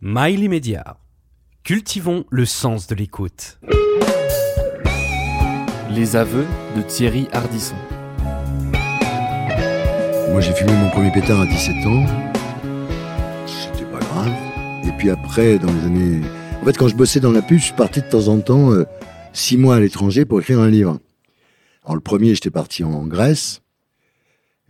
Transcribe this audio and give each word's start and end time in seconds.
Mail 0.00 0.44
immédiat. 0.44 0.96
Cultivons 1.64 2.24
le 2.30 2.44
sens 2.44 2.86
de 2.86 2.94
l'écoute. 2.94 3.58
Les 5.90 6.14
aveux 6.14 6.46
de 6.76 6.82
Thierry 6.82 7.26
Hardisson. 7.32 7.74
Moi, 10.30 10.40
j'ai 10.40 10.52
fumé 10.52 10.72
mon 10.74 10.88
premier 10.90 11.10
pétard 11.10 11.40
à 11.40 11.46
17 11.46 11.86
ans. 11.86 12.06
C'était 13.44 13.90
pas 13.90 13.98
grave. 13.98 14.32
Et 14.84 14.92
puis 14.98 15.10
après, 15.10 15.58
dans 15.58 15.72
les 15.72 15.84
années. 15.86 16.20
En 16.62 16.64
fait, 16.64 16.78
quand 16.78 16.86
je 16.86 16.94
bossais 16.94 17.18
dans 17.18 17.32
la 17.32 17.42
puce, 17.42 17.66
je 17.66 17.74
partais 17.74 18.00
de 18.00 18.08
temps 18.08 18.28
en 18.28 18.38
temps 18.38 18.70
euh, 18.70 18.84
six 19.32 19.56
mois 19.56 19.74
à 19.74 19.80
l'étranger 19.80 20.24
pour 20.24 20.38
écrire 20.38 20.60
un 20.60 20.70
livre. 20.70 21.00
Alors, 21.84 21.96
le 21.96 22.02
premier, 22.02 22.36
j'étais 22.36 22.50
parti 22.50 22.84
en 22.84 23.04
Grèce. 23.08 23.62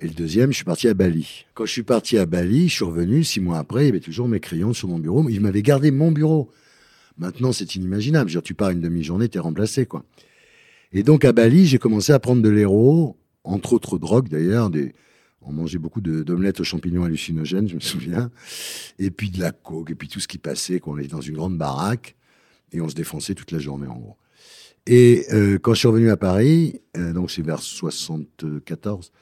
Et 0.00 0.06
le 0.06 0.14
deuxième, 0.14 0.52
je 0.52 0.56
suis 0.56 0.64
parti 0.64 0.86
à 0.86 0.94
Bali. 0.94 1.44
Quand 1.54 1.66
je 1.66 1.72
suis 1.72 1.82
parti 1.82 2.18
à 2.18 2.26
Bali, 2.26 2.68
je 2.68 2.74
suis 2.74 2.84
revenu 2.84 3.24
six 3.24 3.40
mois 3.40 3.58
après, 3.58 3.84
il 3.84 3.86
y 3.86 3.88
avait 3.88 4.00
toujours 4.00 4.28
mes 4.28 4.38
crayons 4.38 4.72
sur 4.72 4.88
mon 4.88 4.98
bureau. 4.98 5.28
Ils 5.28 5.40
m'avaient 5.40 5.62
gardé 5.62 5.90
mon 5.90 6.12
bureau. 6.12 6.50
Maintenant, 7.16 7.50
c'est 7.52 7.74
inimaginable. 7.74 8.30
Je 8.30 8.34
veux 8.34 8.40
dire, 8.40 8.46
tu 8.46 8.54
pars 8.54 8.70
une 8.70 8.80
demi-journée, 8.80 9.28
t'es 9.28 9.40
remplacé, 9.40 9.86
quoi. 9.86 10.04
Et 10.92 11.02
donc, 11.02 11.24
à 11.24 11.32
Bali, 11.32 11.66
j'ai 11.66 11.78
commencé 11.78 12.12
à 12.12 12.20
prendre 12.20 12.42
de 12.42 12.48
l'héros, 12.48 13.16
entre 13.42 13.72
autres 13.72 13.98
drogues 13.98 14.28
d'ailleurs. 14.28 14.70
On 15.42 15.52
mangeait 15.52 15.78
beaucoup 15.78 16.00
d'omelettes 16.00 16.60
aux 16.60 16.64
champignons 16.64 17.04
hallucinogènes, 17.04 17.68
je 17.68 17.74
me 17.74 17.80
souviens. 17.80 18.30
Et 19.00 19.10
puis 19.10 19.30
de 19.30 19.40
la 19.40 19.50
coke, 19.50 19.90
et 19.90 19.94
puis 19.96 20.08
tout 20.08 20.20
ce 20.20 20.28
qui 20.28 20.38
passait, 20.38 20.78
qu'on 20.78 20.96
était 20.98 21.08
dans 21.08 21.20
une 21.20 21.34
grande 21.34 21.58
baraque. 21.58 22.14
Et 22.70 22.80
on 22.80 22.88
se 22.88 22.94
défonçait 22.94 23.34
toute 23.34 23.50
la 23.50 23.58
journée, 23.58 23.88
en 23.88 23.96
gros. 23.96 24.16
Et 24.86 25.26
euh, 25.32 25.58
quand 25.58 25.74
je 25.74 25.80
suis 25.80 25.88
revenu 25.88 26.10
à 26.10 26.16
Paris, 26.16 26.80
euh, 26.96 27.12
donc 27.12 27.30
c'est 27.30 27.42
vers 27.42 27.60
74, 27.60 29.12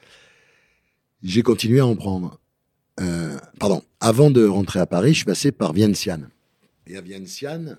j'ai 1.23 1.41
continué 1.41 1.79
à 1.79 1.85
en 1.85 1.95
prendre. 1.95 2.39
Euh, 2.99 3.37
pardon, 3.59 3.83
avant 3.99 4.31
de 4.31 4.45
rentrer 4.45 4.79
à 4.79 4.85
Paris, 4.85 5.09
je 5.09 5.17
suis 5.17 5.25
passé 5.25 5.51
par 5.51 5.73
Vientiane. 5.73 6.29
Et 6.87 6.97
à 6.97 7.01
Vientiane, 7.01 7.77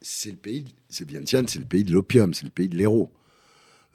c'est 0.00 0.30
le 0.30 0.36
pays, 0.36 0.64
c'est 0.88 1.08
Vientiane, 1.08 1.48
c'est 1.48 1.58
le 1.58 1.64
pays 1.64 1.84
de 1.84 1.92
l'opium, 1.92 2.34
c'est 2.34 2.44
le 2.44 2.50
pays 2.50 2.68
de 2.68 2.76
l'héros. 2.76 3.10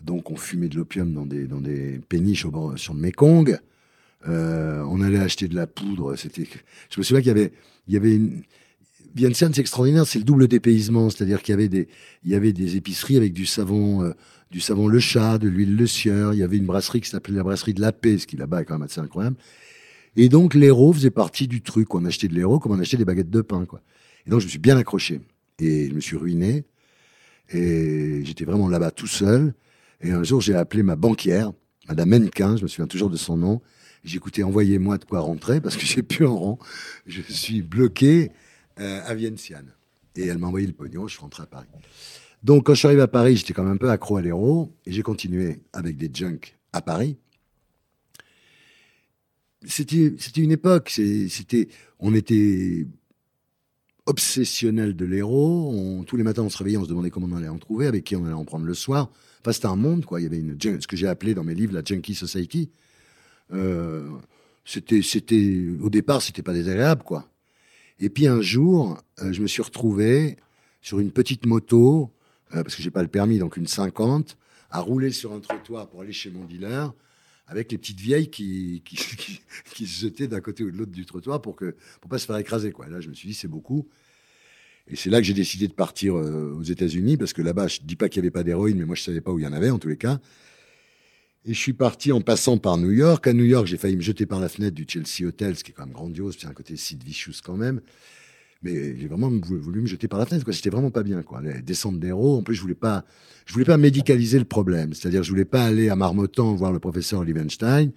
Donc 0.02 0.32
on 0.32 0.36
fumait 0.36 0.70
de 0.70 0.78
l'opium 0.78 1.14
dans 1.14 1.26
des, 1.26 1.46
dans 1.46 1.62
des 1.62 2.00
péniches 2.10 2.46
sur 2.78 2.94
le 2.94 3.00
Mékong. 3.00 3.60
Euh, 4.28 4.84
on 4.90 5.02
allait 5.02 5.20
acheter 5.20 5.48
de 5.48 5.56
la 5.56 5.68
poudre. 5.68 6.16
C'était, 6.16 6.48
je 6.90 7.00
me 7.00 7.04
souviens 7.04 7.22
qu'il 7.22 7.28
y 7.28 7.32
avait, 7.32 7.54
il 7.88 7.94
y 7.94 7.98
avait 7.98 8.16
une, 8.16 8.44
Vientiane, 9.20 9.54
c'est 9.54 9.60
extraordinaire, 9.60 10.08
c'est 10.08 10.20
le 10.20 10.24
double 10.24 10.48
dépaysement, 10.48 11.10
c'est-à-dire 11.10 11.42
qu'il 11.42 11.52
y 11.52 11.58
avait 11.58 11.68
des, 11.68 11.90
il 12.24 12.32
y 12.32 12.36
avait 12.36 12.54
des 12.54 12.78
épiceries 12.78 13.18
avec 13.18 13.34
du 13.34 13.46
savon, 13.46 14.02
euh, 14.02 14.14
du 14.50 14.62
savon 14.62 14.88
le 14.88 15.00
chat, 15.00 15.38
de 15.38 15.50
l'huile 15.50 15.76
le 15.76 15.88
sieur. 15.88 16.34
Il 16.34 16.40
y 16.40 16.44
avait 16.44 16.56
une 16.56 16.66
brasserie 16.66 17.02
qui 17.02 17.10
s'appelait 17.10 17.36
la 17.36 17.44
brasserie 17.44 17.74
de 17.74 17.82
la 17.82 17.92
paix, 17.92 18.18
ce 18.18 18.26
qui 18.26 18.38
là-bas 18.38 18.62
est 18.62 18.66
quand 18.66 18.76
même 18.76 18.84
assez 18.84 19.02
incroyable. 19.02 19.36
Et 20.16 20.30
donc 20.30 20.54
l'héros 20.54 20.94
faisait 20.94 21.12
partie 21.12 21.50
du 21.50 21.62
truc. 21.62 21.94
On 21.94 22.06
achetait 22.06 22.30
de 22.30 22.34
l'héros 22.34 22.60
comme 22.60 22.72
on 22.72 22.80
achetait 22.80 22.96
des 22.96 23.04
baguettes 23.04 23.30
de 23.30 23.42
pain, 23.42 23.66
quoi. 23.66 23.82
Et 24.26 24.30
donc 24.30 24.40
je 24.40 24.46
me 24.46 24.50
suis 24.50 24.60
bien 24.60 24.78
accroché 24.78 25.20
et 25.60 25.90
je 25.90 25.94
me 25.94 26.00
suis 26.00 26.16
ruiné. 26.16 26.64
Et 27.52 28.22
j'étais 28.24 28.46
vraiment 28.46 28.70
là-bas 28.70 28.92
tout 28.92 29.08
seul. 29.08 29.54
Et 30.00 30.12
un 30.12 30.24
jour, 30.24 30.40
j'ai 30.40 30.56
appelé 30.56 30.82
ma 30.82 30.96
banquière, 30.96 31.52
Madame 31.90 32.10
Menquin, 32.10 32.56
je 32.56 32.64
me 32.64 32.68
souviens 32.70 32.88
toujours 32.88 33.10
de 33.10 33.18
son 33.18 33.36
nom. 33.36 33.62
Écouté, 34.16 34.44
envoyez-moi 34.44 34.98
de 34.98 35.04
quoi 35.04 35.20
rentrer 35.20 35.60
parce 35.60 35.76
que 35.76 35.86
j'ai 35.86 36.04
plus 36.04 36.26
en 36.26 36.38
rang. 36.38 36.60
Je 37.06 37.22
suis 37.22 37.62
bloqué 37.62 38.32
euh, 38.80 39.02
à 39.06 39.14
Vientiane. 39.14 39.74
Et 40.16 40.28
elle 40.28 40.38
m'a 40.38 40.48
envoyé 40.48 40.68
le 40.68 40.74
pognon, 40.74 41.08
je 41.08 41.14
suis 41.14 41.22
rentré 41.22 41.44
à 41.44 41.46
Paris. 41.46 41.68
Donc, 42.44 42.66
quand 42.66 42.74
je 42.74 42.80
suis 42.80 42.88
arrivé 42.88 43.02
à 43.02 43.08
Paris, 43.08 43.38
j'étais 43.38 43.54
quand 43.54 43.64
même 43.64 43.74
un 43.74 43.78
peu 43.78 43.90
accro 43.90 44.18
à 44.18 44.22
l'héros 44.22 44.74
et 44.86 44.92
j'ai 44.92 45.02
continué 45.02 45.62
avec 45.74 45.98
des 45.98 46.10
junks 46.14 46.58
à 46.74 46.82
Paris. 46.82 47.18
C'était, 49.66 50.16
une 50.38 50.52
époque, 50.52 50.90
c'était, 50.90 51.68
on 52.00 52.14
était 52.14 52.88
obsessionnel 54.06 54.96
de 54.96 55.06
l'héros. 55.06 56.04
Tous 56.08 56.16
les 56.16 56.24
matins, 56.24 56.44
on 56.44 56.50
se 56.50 56.58
réveillait, 56.58 56.78
on 56.78 56.86
se 56.86 56.90
demandait 56.90 57.10
comment 57.10 57.28
on 57.30 57.36
allait 57.36 57.50
en 57.50 57.60
trouver, 57.60 57.88
avec 57.88 58.06
qui 58.06 58.16
on 58.16 58.24
allait 58.26 58.34
en 58.34 58.46
prendre 58.46 58.66
le 58.66 58.74
soir. 58.74 59.12
Enfin, 59.42 59.52
c'était 59.52 59.68
un 59.68 59.76
monde, 59.76 60.06
quoi. 60.06 60.22
Il 60.22 60.24
y 60.24 60.26
avait 60.26 60.42
ce 60.82 60.88
que 60.88 60.96
j'ai 60.96 61.08
appelé 61.08 61.34
dans 61.34 61.44
mes 61.44 61.56
livres 61.56 61.74
la 61.74 61.84
Junkie 61.84 62.16
Society. 62.16 62.72
Euh, 63.52 64.10
c'était, 64.66 65.68
au 65.82 65.90
départ, 65.90 66.22
c'était 66.22 66.42
pas 66.42 66.54
désagréable, 66.54 67.04
quoi. 67.04 67.30
Et 68.00 68.10
puis 68.10 68.28
un 68.28 68.42
jour, 68.42 69.02
euh, 69.22 69.34
je 69.34 69.42
me 69.42 69.48
suis 69.48 69.62
retrouvé 69.62 70.38
sur 70.82 71.00
une 71.00 71.12
petite 71.12 71.46
moto, 71.46 72.12
euh, 72.56 72.64
parce 72.64 72.76
que 72.76 72.82
j'ai 72.82 72.92
pas 72.92 73.02
le 73.02 73.10
permis, 73.10 73.40
donc 73.40 73.58
une 73.58 73.68
50, 73.68 74.38
à 74.72 74.80
rouler 74.80 75.12
sur 75.12 75.34
un 75.34 75.40
trottoir 75.40 75.90
pour 75.90 76.02
aller 76.02 76.14
chez 76.14 76.30
mon 76.30 76.46
dealer, 76.46 76.94
avec 77.48 77.72
les 77.72 77.78
petites 77.78 78.00
vieilles 78.00 78.30
qui, 78.32 78.84
qui, 78.86 79.88
se 79.88 80.02
jetaient 80.02 80.28
d'un 80.28 80.40
côté 80.40 80.64
ou 80.64 80.72
de 80.72 80.78
l'autre 80.78 80.92
du 80.92 81.06
trottoir 81.06 81.42
pour 81.42 81.56
que 81.56 81.76
pour 82.00 82.10
pas 82.10 82.20
se 82.20 82.26
faire 82.26 82.38
écraser. 82.38 82.72
Quoi. 82.72 82.88
Là, 82.88 83.02
je 83.02 83.10
me 83.10 83.14
suis 83.14 83.28
dit, 83.28 83.34
c'est 83.34 83.48
beaucoup. 83.48 83.88
Et 84.88 84.96
c'est 84.96 85.10
là 85.10 85.20
que 85.20 85.26
j'ai 85.26 85.34
décidé 85.34 85.68
de 85.68 85.74
partir 85.74 86.16
euh, 86.16 86.56
aux 86.58 86.64
États-Unis, 86.64 87.18
parce 87.18 87.34
que 87.34 87.42
là-bas, 87.42 87.68
je 87.68 87.80
dis 87.84 87.96
pas 87.96 88.10
qu'il 88.10 88.22
n'y 88.22 88.28
avait 88.28 88.32
pas 88.32 88.44
d'héroïne, 88.44 88.78
mais 88.78 88.86
moi, 88.86 88.96
je 88.96 89.04
savais 89.04 89.22
pas 89.22 89.32
où 89.32 89.40
il 89.40 89.44
y 89.44 89.48
en 89.48 89.54
avait, 89.54 89.70
en 89.70 89.78
tous 89.78 89.90
les 89.90 89.98
cas. 89.98 90.20
Et 91.50 91.54
je 91.56 91.60
suis 91.60 91.74
parti 91.74 92.12
en 92.12 92.22
passant 92.22 92.60
par 92.60 92.78
New 92.78 92.92
York. 92.92 93.26
À 93.26 93.34
New 93.34 93.44
York, 93.44 93.66
j'ai 93.66 93.78
failli 93.78 93.96
me 93.96 94.04
jeter 94.04 94.28
par 94.28 94.40
la 94.40 94.50
fenêtre 94.50 94.76
du 94.76 94.86
Chelsea 94.88 95.28
Hotel, 95.28 95.56
ce 95.56 95.64
qui 95.64 95.72
est 95.72 95.74
quand 95.74 95.84
même 95.84 95.96
grandiose, 95.96 96.38
c'est 96.40 96.46
un 96.46 96.54
côté 96.54 96.78
Sid 96.78 97.04
Vicious 97.04 97.42
quand 97.44 97.58
même. 97.58 97.82
Mais 98.62 98.96
j'ai 98.96 99.08
vraiment 99.08 99.32
voulu, 99.32 99.82
me 99.82 99.88
jeter 99.88 100.08
par 100.08 100.20
la 100.20 100.28
fenêtre. 100.28 100.46
C'était 100.52 100.70
vraiment 100.70 100.92
pas 100.92 101.02
bien, 101.02 101.24
quoi. 101.24 101.42
Les 101.42 101.64
descentes 101.64 102.00
d'héros. 102.00 102.38
En 102.38 102.44
plus, 102.44 102.54
je 102.54 102.62
voulais 102.62 102.76
pas, 102.76 103.04
je 103.48 103.54
voulais 103.54 103.66
pas 103.66 103.78
médicaliser 103.78 104.38
le 104.38 104.46
problème. 104.46 104.94
C'est-à-dire, 104.94 105.24
je 105.24 105.32
voulais 105.32 105.44
pas 105.44 105.66
aller 105.66 105.90
à 105.90 105.96
Marmottan 105.96 106.54
voir 106.54 106.72
le 106.72 106.78
professeur 106.78 107.24
Liebenstein 107.24 107.94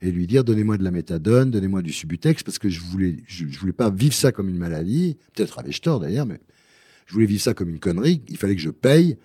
et 0.00 0.10
lui 0.10 0.26
dire 0.26 0.42
donnez-moi 0.42 0.78
de 0.78 0.84
la 0.84 0.90
méthadone, 0.90 1.50
donnez-moi 1.50 1.82
du 1.82 1.92
Subutex, 1.92 2.42
parce 2.42 2.58
que 2.58 2.70
je 2.70 2.80
voulais, 2.80 3.16
je 3.26 3.44
voulais 3.58 3.74
pas 3.74 3.90
vivre 3.90 4.14
ça 4.14 4.32
comme 4.32 4.48
une 4.48 4.56
maladie. 4.56 5.18
Peut-être 5.34 5.58
avais-je 5.58 5.82
tort 5.82 6.00
d'ailleurs, 6.00 6.24
mais 6.24 6.40
je 7.04 7.12
voulais 7.12 7.26
vivre 7.26 7.42
ça 7.42 7.52
comme 7.52 7.68
une 7.68 7.80
connerie. 7.80 8.22
Il 8.30 8.38
fallait 8.38 8.56
que 8.56 8.62
je 8.62 8.70
paye 8.70 9.18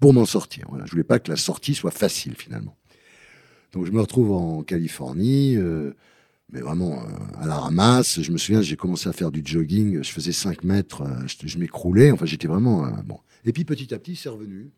pour 0.00 0.14
m'en 0.14 0.24
sortir. 0.24 0.64
Voilà. 0.70 0.86
Je 0.86 0.92
voulais 0.92 1.04
pas 1.04 1.18
que 1.18 1.30
la 1.30 1.36
sortie 1.36 1.74
soit 1.74 1.90
facile 1.90 2.32
finalement. 2.34 2.78
Donc 3.76 3.84
je 3.84 3.92
me 3.92 4.00
retrouve 4.00 4.32
en 4.32 4.62
Californie, 4.62 5.54
euh, 5.58 5.92
mais 6.50 6.62
vraiment 6.62 6.94
euh, 6.94 7.42
à 7.42 7.46
la 7.46 7.56
ramasse. 7.56 8.22
Je 8.22 8.32
me 8.32 8.38
souviens, 8.38 8.62
j'ai 8.62 8.74
commencé 8.74 9.06
à 9.06 9.12
faire 9.12 9.30
du 9.30 9.42
jogging, 9.44 10.02
je 10.02 10.10
faisais 10.10 10.32
5 10.32 10.64
mètres, 10.64 11.02
euh, 11.02 11.26
je, 11.44 11.58
m'écroulais, 11.58 12.10
enfin 12.10 12.24
j'étais 12.24 12.48
vraiment... 12.48 12.90
bon. 13.04 13.18
Et 13.44 13.52
puis 13.52 13.66
petit 13.66 13.92
à 13.92 13.98
petit, 13.98 14.16
c'est 14.16 14.30
revenu. 14.30 14.70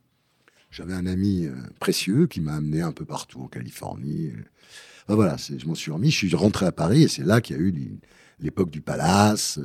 J'avais 0.72 0.94
un 0.94 1.06
ami 1.06 1.46
précieux 1.78 2.26
qui 2.26 2.40
m'a 2.40 2.56
amené 2.56 2.80
un 2.80 2.90
peu 2.90 3.04
partout 3.04 3.40
en 3.40 3.46
Californie. 3.46 4.32
Voilà, 5.06 5.36
je 5.38 5.64
m'en 5.66 5.76
suis 5.76 5.92
remis, 5.92 6.10
je 6.10 6.16
suis 6.16 6.34
rentré 6.34 6.66
à 6.66 6.72
Paris 6.72 7.04
et 7.04 7.08
c'est 7.08 7.22
là 7.24 7.40
qu'il 7.40 7.54
y 7.56 7.58
a 7.58 7.62
eu 7.62 7.70
l'é- 7.70 8.00
l'époque 8.40 8.70
du 8.70 8.80
palace, 8.80 9.60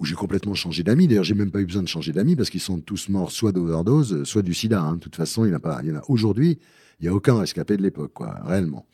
où 0.00 0.04
j'ai 0.04 0.16
complètement 0.16 0.54
changé 0.54 0.82
d'amis. 0.82 1.06
D'ailleurs, 1.06 1.24
j'ai 1.24 1.34
même 1.34 1.52
pas 1.52 1.60
eu 1.60 1.66
besoin 1.66 1.82
de 1.82 1.88
changer 1.88 2.12
d'amis 2.12 2.34
parce 2.34 2.50
qu'ils 2.50 2.60
sont 2.60 2.80
tous 2.80 3.08
morts 3.08 3.30
soit 3.30 3.52
d'overdose, 3.52 4.24
soit 4.24 4.42
du 4.42 4.52
sida. 4.54 4.82
hein. 4.82 4.96
De 4.96 5.00
toute 5.00 5.14
façon, 5.16 5.44
il 5.44 5.48
n'y 5.48 5.54
en 5.54 5.58
a 5.58 5.60
pas. 5.60 5.80
Il 5.84 5.88
y 5.88 5.92
en 5.92 5.96
a 6.00 6.02
aujourd'hui, 6.08 6.58
il 7.00 7.04
n'y 7.04 7.08
a 7.08 7.14
aucun 7.14 7.38
rescapé 7.38 7.76
de 7.76 7.82
l'époque, 7.82 8.12
quoi, 8.14 8.40
réellement. 8.44 8.86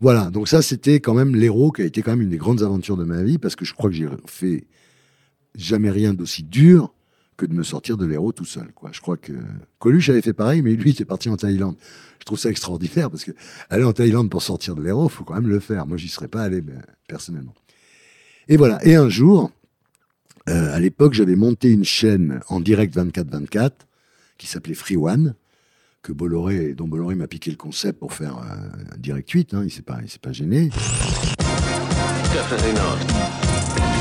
Voilà, 0.00 0.30
donc 0.30 0.48
ça, 0.48 0.62
c'était 0.62 1.00
quand 1.00 1.14
même 1.14 1.36
l'héros 1.36 1.70
qui 1.70 1.82
a 1.82 1.84
été 1.84 2.02
quand 2.02 2.10
même 2.12 2.22
une 2.22 2.30
des 2.30 2.36
grandes 2.36 2.62
aventures 2.62 2.96
de 2.96 3.04
ma 3.04 3.22
vie 3.22 3.38
parce 3.38 3.54
que 3.54 3.64
je 3.64 3.72
crois 3.72 3.88
que 3.88 3.96
j'ai 3.96 4.08
fait 4.26 4.66
jamais 5.54 5.90
rien 5.90 6.14
d'aussi 6.14 6.42
dur 6.42 6.92
que 7.36 7.46
de 7.46 7.54
me 7.54 7.62
sortir 7.62 7.96
de 7.96 8.04
l'héros 8.04 8.32
tout 8.32 8.44
seul, 8.44 8.72
quoi. 8.74 8.90
Je 8.92 9.00
crois 9.00 9.16
que 9.16 9.32
Coluche 9.78 10.08
avait 10.08 10.22
fait 10.22 10.32
pareil, 10.32 10.62
mais 10.62 10.74
lui, 10.74 10.90
il 10.90 10.92
était 10.92 11.04
parti 11.04 11.28
en 11.28 11.36
Thaïlande. 11.36 11.76
Je 12.18 12.24
trouve 12.24 12.38
ça 12.38 12.50
extraordinaire 12.50 13.10
parce 13.10 13.24
que 13.24 13.32
aller 13.70 13.84
en 13.84 13.92
Thaïlande 13.92 14.30
pour 14.30 14.42
sortir 14.42 14.74
de 14.74 14.82
l'héros, 14.82 15.08
faut 15.08 15.24
quand 15.24 15.34
même 15.34 15.48
le 15.48 15.60
faire. 15.60 15.86
Moi, 15.86 15.96
j'y 15.96 16.08
serais 16.08 16.28
pas 16.28 16.42
allé, 16.42 16.62
mais, 16.62 16.74
personnellement. 17.08 17.54
Et 18.48 18.56
voilà. 18.56 18.84
Et 18.84 18.94
un 18.96 19.08
jour, 19.08 19.50
euh, 20.48 20.74
à 20.74 20.80
l'époque, 20.80 21.14
j'avais 21.14 21.36
monté 21.36 21.70
une 21.70 21.84
chaîne 21.84 22.40
en 22.48 22.60
direct 22.60 22.96
24-24 22.96 23.70
qui 24.38 24.46
s'appelait 24.46 24.74
Free 24.74 24.96
One, 24.96 25.34
que 26.02 26.12
Bolloré, 26.12 26.74
dont 26.74 26.88
Bolloré 26.88 27.14
m'a 27.14 27.28
piqué 27.28 27.50
le 27.50 27.56
concept 27.56 28.00
pour 28.00 28.12
faire 28.12 28.36
un 28.36 28.98
direct 28.98 29.30
8. 29.30 29.54
Hein, 29.54 29.62
il 29.64 29.70
s'est 29.70 29.82
pas, 29.82 29.98
il 30.02 30.10
s'est 30.10 30.18
pas 30.18 30.32
gêné. 30.32 30.70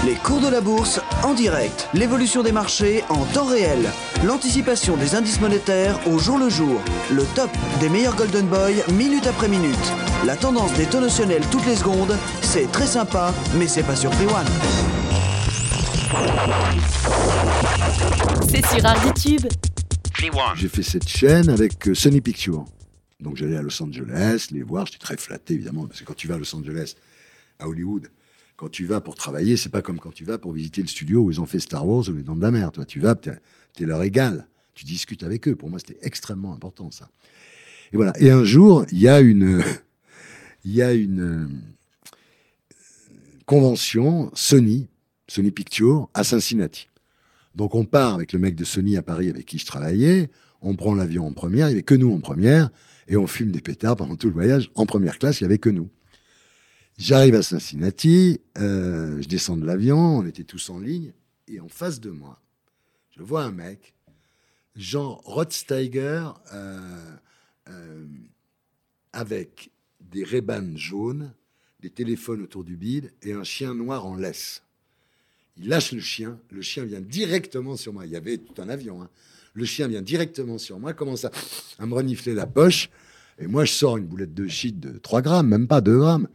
Les 0.05 0.15
cours 0.15 0.41
de 0.41 0.47
la 0.47 0.61
bourse 0.61 0.99
en 1.23 1.35
direct, 1.35 1.87
l'évolution 1.93 2.41
des 2.41 2.51
marchés 2.51 3.03
en 3.09 3.23
temps 3.25 3.45
réel, 3.45 3.91
l'anticipation 4.25 4.97
des 4.97 5.13
indices 5.13 5.39
monétaires 5.39 5.99
au 6.07 6.17
jour 6.17 6.39
le 6.39 6.49
jour, 6.49 6.81
le 7.11 7.23
top 7.35 7.51
des 7.79 7.89
meilleurs 7.89 8.15
Golden 8.15 8.47
Boy 8.47 8.83
minute 8.93 9.27
après 9.27 9.47
minute, 9.47 9.93
la 10.25 10.35
tendance 10.35 10.73
des 10.73 10.85
taux 10.85 11.01
notionnels 11.01 11.43
toutes 11.51 11.67
les 11.67 11.75
secondes, 11.75 12.17
c'est 12.41 12.71
très 12.71 12.87
sympa, 12.87 13.31
mais 13.59 13.67
c'est 13.67 13.83
pas 13.83 13.95
sur 13.95 14.11
Free 14.15 14.25
One. 14.25 14.47
C'est 18.49 18.65
sur 18.65 18.85
Arditube. 18.85 19.70
J'ai 20.55 20.67
fait 20.67 20.83
cette 20.83 21.07
chaîne 21.07 21.49
avec 21.49 21.87
euh, 21.87 21.95
Sony 21.95 22.21
Pictures. 22.21 22.65
Donc 23.19 23.37
j'allais 23.37 23.57
à 23.57 23.63
Los 23.63 23.81
Angeles 23.81 24.49
les 24.51 24.61
voir. 24.61 24.85
J'étais 24.85 24.99
très 24.99 25.17
flatté 25.17 25.55
évidemment 25.55 25.87
parce 25.87 25.99
que 25.99 26.05
quand 26.05 26.15
tu 26.15 26.27
vas 26.27 26.35
à 26.35 26.37
Los 26.37 26.55
Angeles, 26.55 26.95
à 27.57 27.67
Hollywood, 27.67 28.11
quand 28.55 28.69
tu 28.69 28.85
vas 28.85 29.01
pour 29.01 29.15
travailler, 29.15 29.57
c'est 29.57 29.69
pas 29.69 29.81
comme 29.81 29.99
quand 29.99 30.13
tu 30.13 30.23
vas 30.23 30.37
pour 30.37 30.51
visiter 30.51 30.81
le 30.83 30.87
studio 30.87 31.21
où 31.21 31.31
ils 31.31 31.41
ont 31.41 31.47
fait 31.47 31.59
Star 31.59 31.87
Wars 31.87 32.07
ou 32.07 32.13
les 32.13 32.21
Dents 32.21 32.35
de 32.35 32.41
la 32.41 32.51
Mer. 32.51 32.71
Toi, 32.71 32.85
tu 32.85 32.99
vas, 32.99 33.15
t'es 33.15 33.31
es 33.79 33.85
leur 33.85 34.03
égal. 34.03 34.47
Tu 34.75 34.85
discutes 34.85 35.23
avec 35.23 35.47
eux. 35.47 35.55
Pour 35.55 35.71
moi, 35.71 35.79
c'était 35.79 35.97
extrêmement 36.03 36.53
important 36.53 36.91
ça. 36.91 37.09
Et 37.91 37.95
voilà. 37.95 38.13
Et 38.19 38.29
un 38.29 38.43
jour, 38.43 38.85
il 38.91 38.99
y 38.99 39.07
a 39.07 39.21
une, 39.21 39.63
il 40.65 40.73
y 40.73 40.83
a 40.83 40.93
une 40.93 41.21
euh, 41.21 42.75
convention 43.47 44.29
Sony. 44.35 44.87
Sony 45.27 45.49
Pictures, 45.49 46.09
à 46.13 46.23
Cincinnati. 46.23 46.90
Donc 47.55 47.75
on 47.75 47.85
part 47.85 48.15
avec 48.15 48.33
le 48.33 48.39
mec 48.39 48.55
de 48.55 48.63
Sony 48.63 48.97
à 48.97 49.01
Paris 49.01 49.29
avec 49.29 49.45
qui 49.45 49.57
je 49.57 49.65
travaillais, 49.65 50.29
on 50.61 50.75
prend 50.75 50.95
l'avion 50.95 51.27
en 51.27 51.33
première, 51.33 51.67
il 51.67 51.71
n'y 51.71 51.75
avait 51.75 51.83
que 51.83 51.95
nous 51.95 52.13
en 52.13 52.19
première, 52.19 52.69
et 53.07 53.17
on 53.17 53.27
fume 53.27 53.51
des 53.51 53.61
pétards 53.61 53.95
pendant 53.95 54.15
tout 54.15 54.27
le 54.27 54.33
voyage. 54.33 54.71
En 54.75 54.85
première 54.85 55.17
classe, 55.17 55.41
il 55.41 55.43
n'y 55.43 55.47
avait 55.47 55.57
que 55.57 55.69
nous. 55.69 55.89
J'arrive 56.97 57.35
à 57.35 57.41
Cincinnati, 57.41 58.41
euh, 58.57 59.21
je 59.21 59.27
descends 59.27 59.57
de 59.57 59.65
l'avion, 59.65 60.19
on 60.19 60.25
était 60.25 60.43
tous 60.43 60.69
en 60.69 60.79
ligne, 60.79 61.13
et 61.47 61.59
en 61.59 61.67
face 61.67 61.99
de 61.99 62.11
moi, 62.11 62.39
je 63.09 63.23
vois 63.23 63.43
un 63.43 63.51
mec, 63.51 63.95
Jean 64.75 65.15
Rothsteiger, 65.25 66.29
euh, 66.53 67.15
euh, 67.69 68.05
avec 69.13 69.71
des 69.99 70.23
rébanes 70.23 70.77
jaunes, 70.77 71.33
des 71.79 71.89
téléphones 71.89 72.41
autour 72.43 72.63
du 72.63 72.77
bide 72.77 73.11
et 73.23 73.33
un 73.33 73.43
chien 73.43 73.73
noir 73.73 74.05
en 74.05 74.15
laisse. 74.15 74.63
Il 75.57 75.67
lâche 75.67 75.91
le 75.91 75.99
chien, 75.99 76.39
le 76.49 76.61
chien 76.61 76.85
vient 76.85 77.01
directement 77.01 77.75
sur 77.75 77.93
moi. 77.93 78.05
Il 78.05 78.11
y 78.11 78.15
avait 78.15 78.37
tout 78.37 78.61
un 78.61 78.69
avion. 78.69 79.01
hein. 79.01 79.09
Le 79.53 79.65
chien 79.65 79.87
vient 79.87 80.01
directement 80.01 80.57
sur 80.57 80.79
moi, 80.79 80.93
commence 80.93 81.25
à, 81.25 81.31
à 81.77 81.85
me 81.85 81.93
renifler 81.93 82.33
la 82.33 82.47
poche. 82.47 82.89
Et 83.37 83.47
moi, 83.47 83.65
je 83.65 83.71
sors 83.71 83.97
une 83.97 84.05
boulette 84.05 84.33
de 84.33 84.47
shit 84.47 84.79
de 84.79 84.97
3 84.97 85.21
grammes, 85.21 85.47
même 85.47 85.67
pas 85.67 85.81
2 85.81 85.97
grammes. 85.97 86.27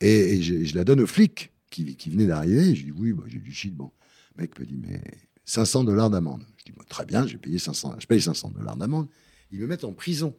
Et, 0.00 0.42
je, 0.42 0.74
la 0.74 0.84
donne 0.84 1.00
au 1.00 1.06
flic 1.06 1.52
qui, 1.70 1.96
venait 2.10 2.26
d'arriver. 2.26 2.74
Je 2.74 2.84
dis 2.84 2.92
oui, 2.92 3.12
bah, 3.12 3.24
j'ai 3.28 3.38
du 3.38 3.52
shit. 3.52 3.74
Bon, 3.74 3.90
le 4.36 4.42
mec 4.42 4.58
me 4.58 4.66
dit 4.66 4.76
mais 4.76 5.00
500 5.44 5.84
dollars 5.84 6.10
d'amende. 6.10 6.42
Je 6.58 6.64
dis 6.64 6.72
bon, 6.72 6.82
très 6.88 7.04
bien, 7.04 7.26
je 7.26 7.32
vais 7.32 7.38
payer 7.38 7.58
500, 7.58 7.96
je 7.98 8.06
paye 8.06 8.20
500 8.20 8.50
dollars 8.50 8.76
d'amende. 8.76 9.08
Ils 9.52 9.60
me 9.60 9.66
mettent 9.66 9.84
en 9.84 9.92
prison. 9.92 10.34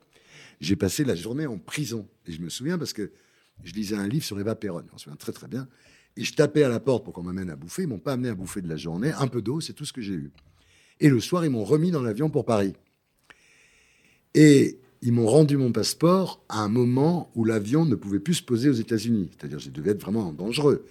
J'ai 0.60 0.76
passé 0.76 1.04
la 1.04 1.16
journée 1.16 1.48
en 1.48 1.58
prison. 1.58 2.08
Et 2.28 2.32
je 2.32 2.42
me 2.42 2.50
souviens 2.50 2.78
parce 2.78 2.94
que 2.94 3.12
je 3.64 3.74
lisais 3.74 3.96
un 3.96 4.08
livre 4.08 4.26
sur 4.26 4.40
Eva 4.40 4.56
Perron. 4.56 4.84
Je 4.88 4.94
me 4.94 4.98
souviens 4.98 5.18
très 5.18 5.32
très 5.32 5.48
bien. 5.48 5.68
Et 6.18 6.24
je 6.24 6.34
tapais 6.34 6.64
à 6.64 6.70
la 6.70 6.80
porte 6.80 7.04
pour 7.04 7.14
qu'on 7.14 7.24
m'amène 7.24 7.50
à 7.50 7.56
bouffer. 7.56 7.84
Ils 7.84 7.88
m'ont 7.88 8.00
pas 8.00 8.14
amené 8.14 8.30
à 8.30 8.36
bouffer 8.36 8.62
de 8.62 8.68
la 8.68 8.76
journée. 8.76 9.12
Un 9.18 9.28
peu 9.28 9.42
d'eau, 9.42 9.62
c'est 9.62 9.74
tout 9.74 9.86
ce 9.86 9.94
que 9.94 10.02
j'ai 10.02 10.14
eu. 10.14 10.32
Et 11.00 11.10
le 11.10 11.20
soir, 11.20 11.46
ils 11.46 11.50
m'ont 11.50 11.64
remis 11.64 11.92
dans 11.92 12.02
l'avion 12.02 12.30
pour 12.30 12.46
Paris. 12.46 12.74
Et 14.34 14.80
ils 15.02 15.12
m'ont 15.12 15.28
rendu 15.28 15.58
mon 15.58 15.72
passeport 15.72 16.44
à 16.48 16.60
un 16.60 16.70
moment 16.70 17.32
où 17.36 17.44
l'avion 17.44 17.86
ne 17.86 17.96
pouvait 17.96 18.20
plus 18.20 18.36
se 18.36 18.44
poser 18.44 18.70
aux 18.70 18.74
États-Unis. 18.74 19.30
C'est-à-dire, 19.32 19.60
je 19.60 19.70
devais 19.70 19.92
être 19.92 20.02
vraiment 20.02 20.32
dangereux. 20.32 20.86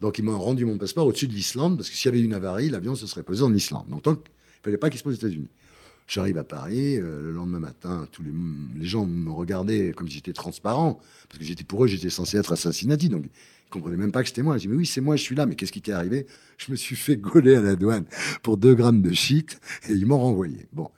Donc, 0.00 0.18
ils 0.18 0.24
m'ont 0.24 0.38
rendu 0.38 0.66
mon 0.66 0.76
passeport 0.76 1.06
au-dessus 1.06 1.26
de 1.26 1.32
l'Islande, 1.32 1.76
parce 1.76 1.88
que 1.88 1.96
s'il 1.96 2.10
y 2.10 2.14
avait 2.14 2.22
une 2.22 2.34
avarie, 2.34 2.68
l'avion 2.68 2.94
se 2.94 3.06
serait 3.06 3.22
posé 3.22 3.42
en 3.42 3.54
Islande. 3.54 3.88
Donc, 3.88 4.02
qu'il 4.02 4.12
ne 4.12 4.62
fallait 4.62 4.76
pas 4.76 4.90
qu'il 4.90 4.98
se 4.98 5.04
pose 5.04 5.14
aux 5.14 5.18
États-Unis. 5.18 5.48
J'arrive 6.06 6.38
à 6.38 6.44
Paris, 6.44 6.98
euh, 6.98 7.22
le 7.22 7.32
lendemain 7.32 7.58
matin, 7.58 8.06
tous 8.12 8.22
les, 8.22 8.30
les 8.76 8.86
gens 8.86 9.06
me 9.06 9.30
regardaient 9.30 9.92
comme 9.92 10.06
si 10.06 10.16
j'étais 10.16 10.34
transparent, 10.34 11.00
parce 11.28 11.38
que 11.38 11.44
j'étais 11.44 11.64
pour 11.64 11.84
eux, 11.84 11.88
j'étais 11.88 12.10
censé 12.10 12.36
être 12.36 12.52
à 12.52 12.56
Cincinnati, 12.56 13.08
donc 13.08 13.24
ils 13.66 13.70
comprenaient 13.70 13.96
même 13.96 14.12
pas 14.12 14.22
que 14.22 14.28
c'était 14.28 14.42
moi. 14.42 14.56
Je 14.56 14.62
dis, 14.62 14.68
mais 14.68 14.76
oui, 14.76 14.86
c'est 14.86 15.00
moi, 15.00 15.16
je 15.16 15.22
suis 15.22 15.34
là, 15.34 15.46
mais 15.46 15.54
qu'est-ce 15.54 15.72
qui 15.72 15.82
t'est 15.82 15.92
arrivé? 15.92 16.26
Je 16.56 16.70
me 16.70 16.76
suis 16.76 16.96
fait 16.96 17.16
gauler 17.16 17.56
à 17.56 17.60
la 17.60 17.76
douane 17.76 18.04
pour 18.42 18.56
deux 18.56 18.74
grammes 18.74 19.02
de 19.02 19.12
shit, 19.12 19.60
et 19.88 19.92
ils 19.92 20.06
m'ont 20.06 20.18
renvoyé. 20.18 20.66
Bon, 20.72 20.90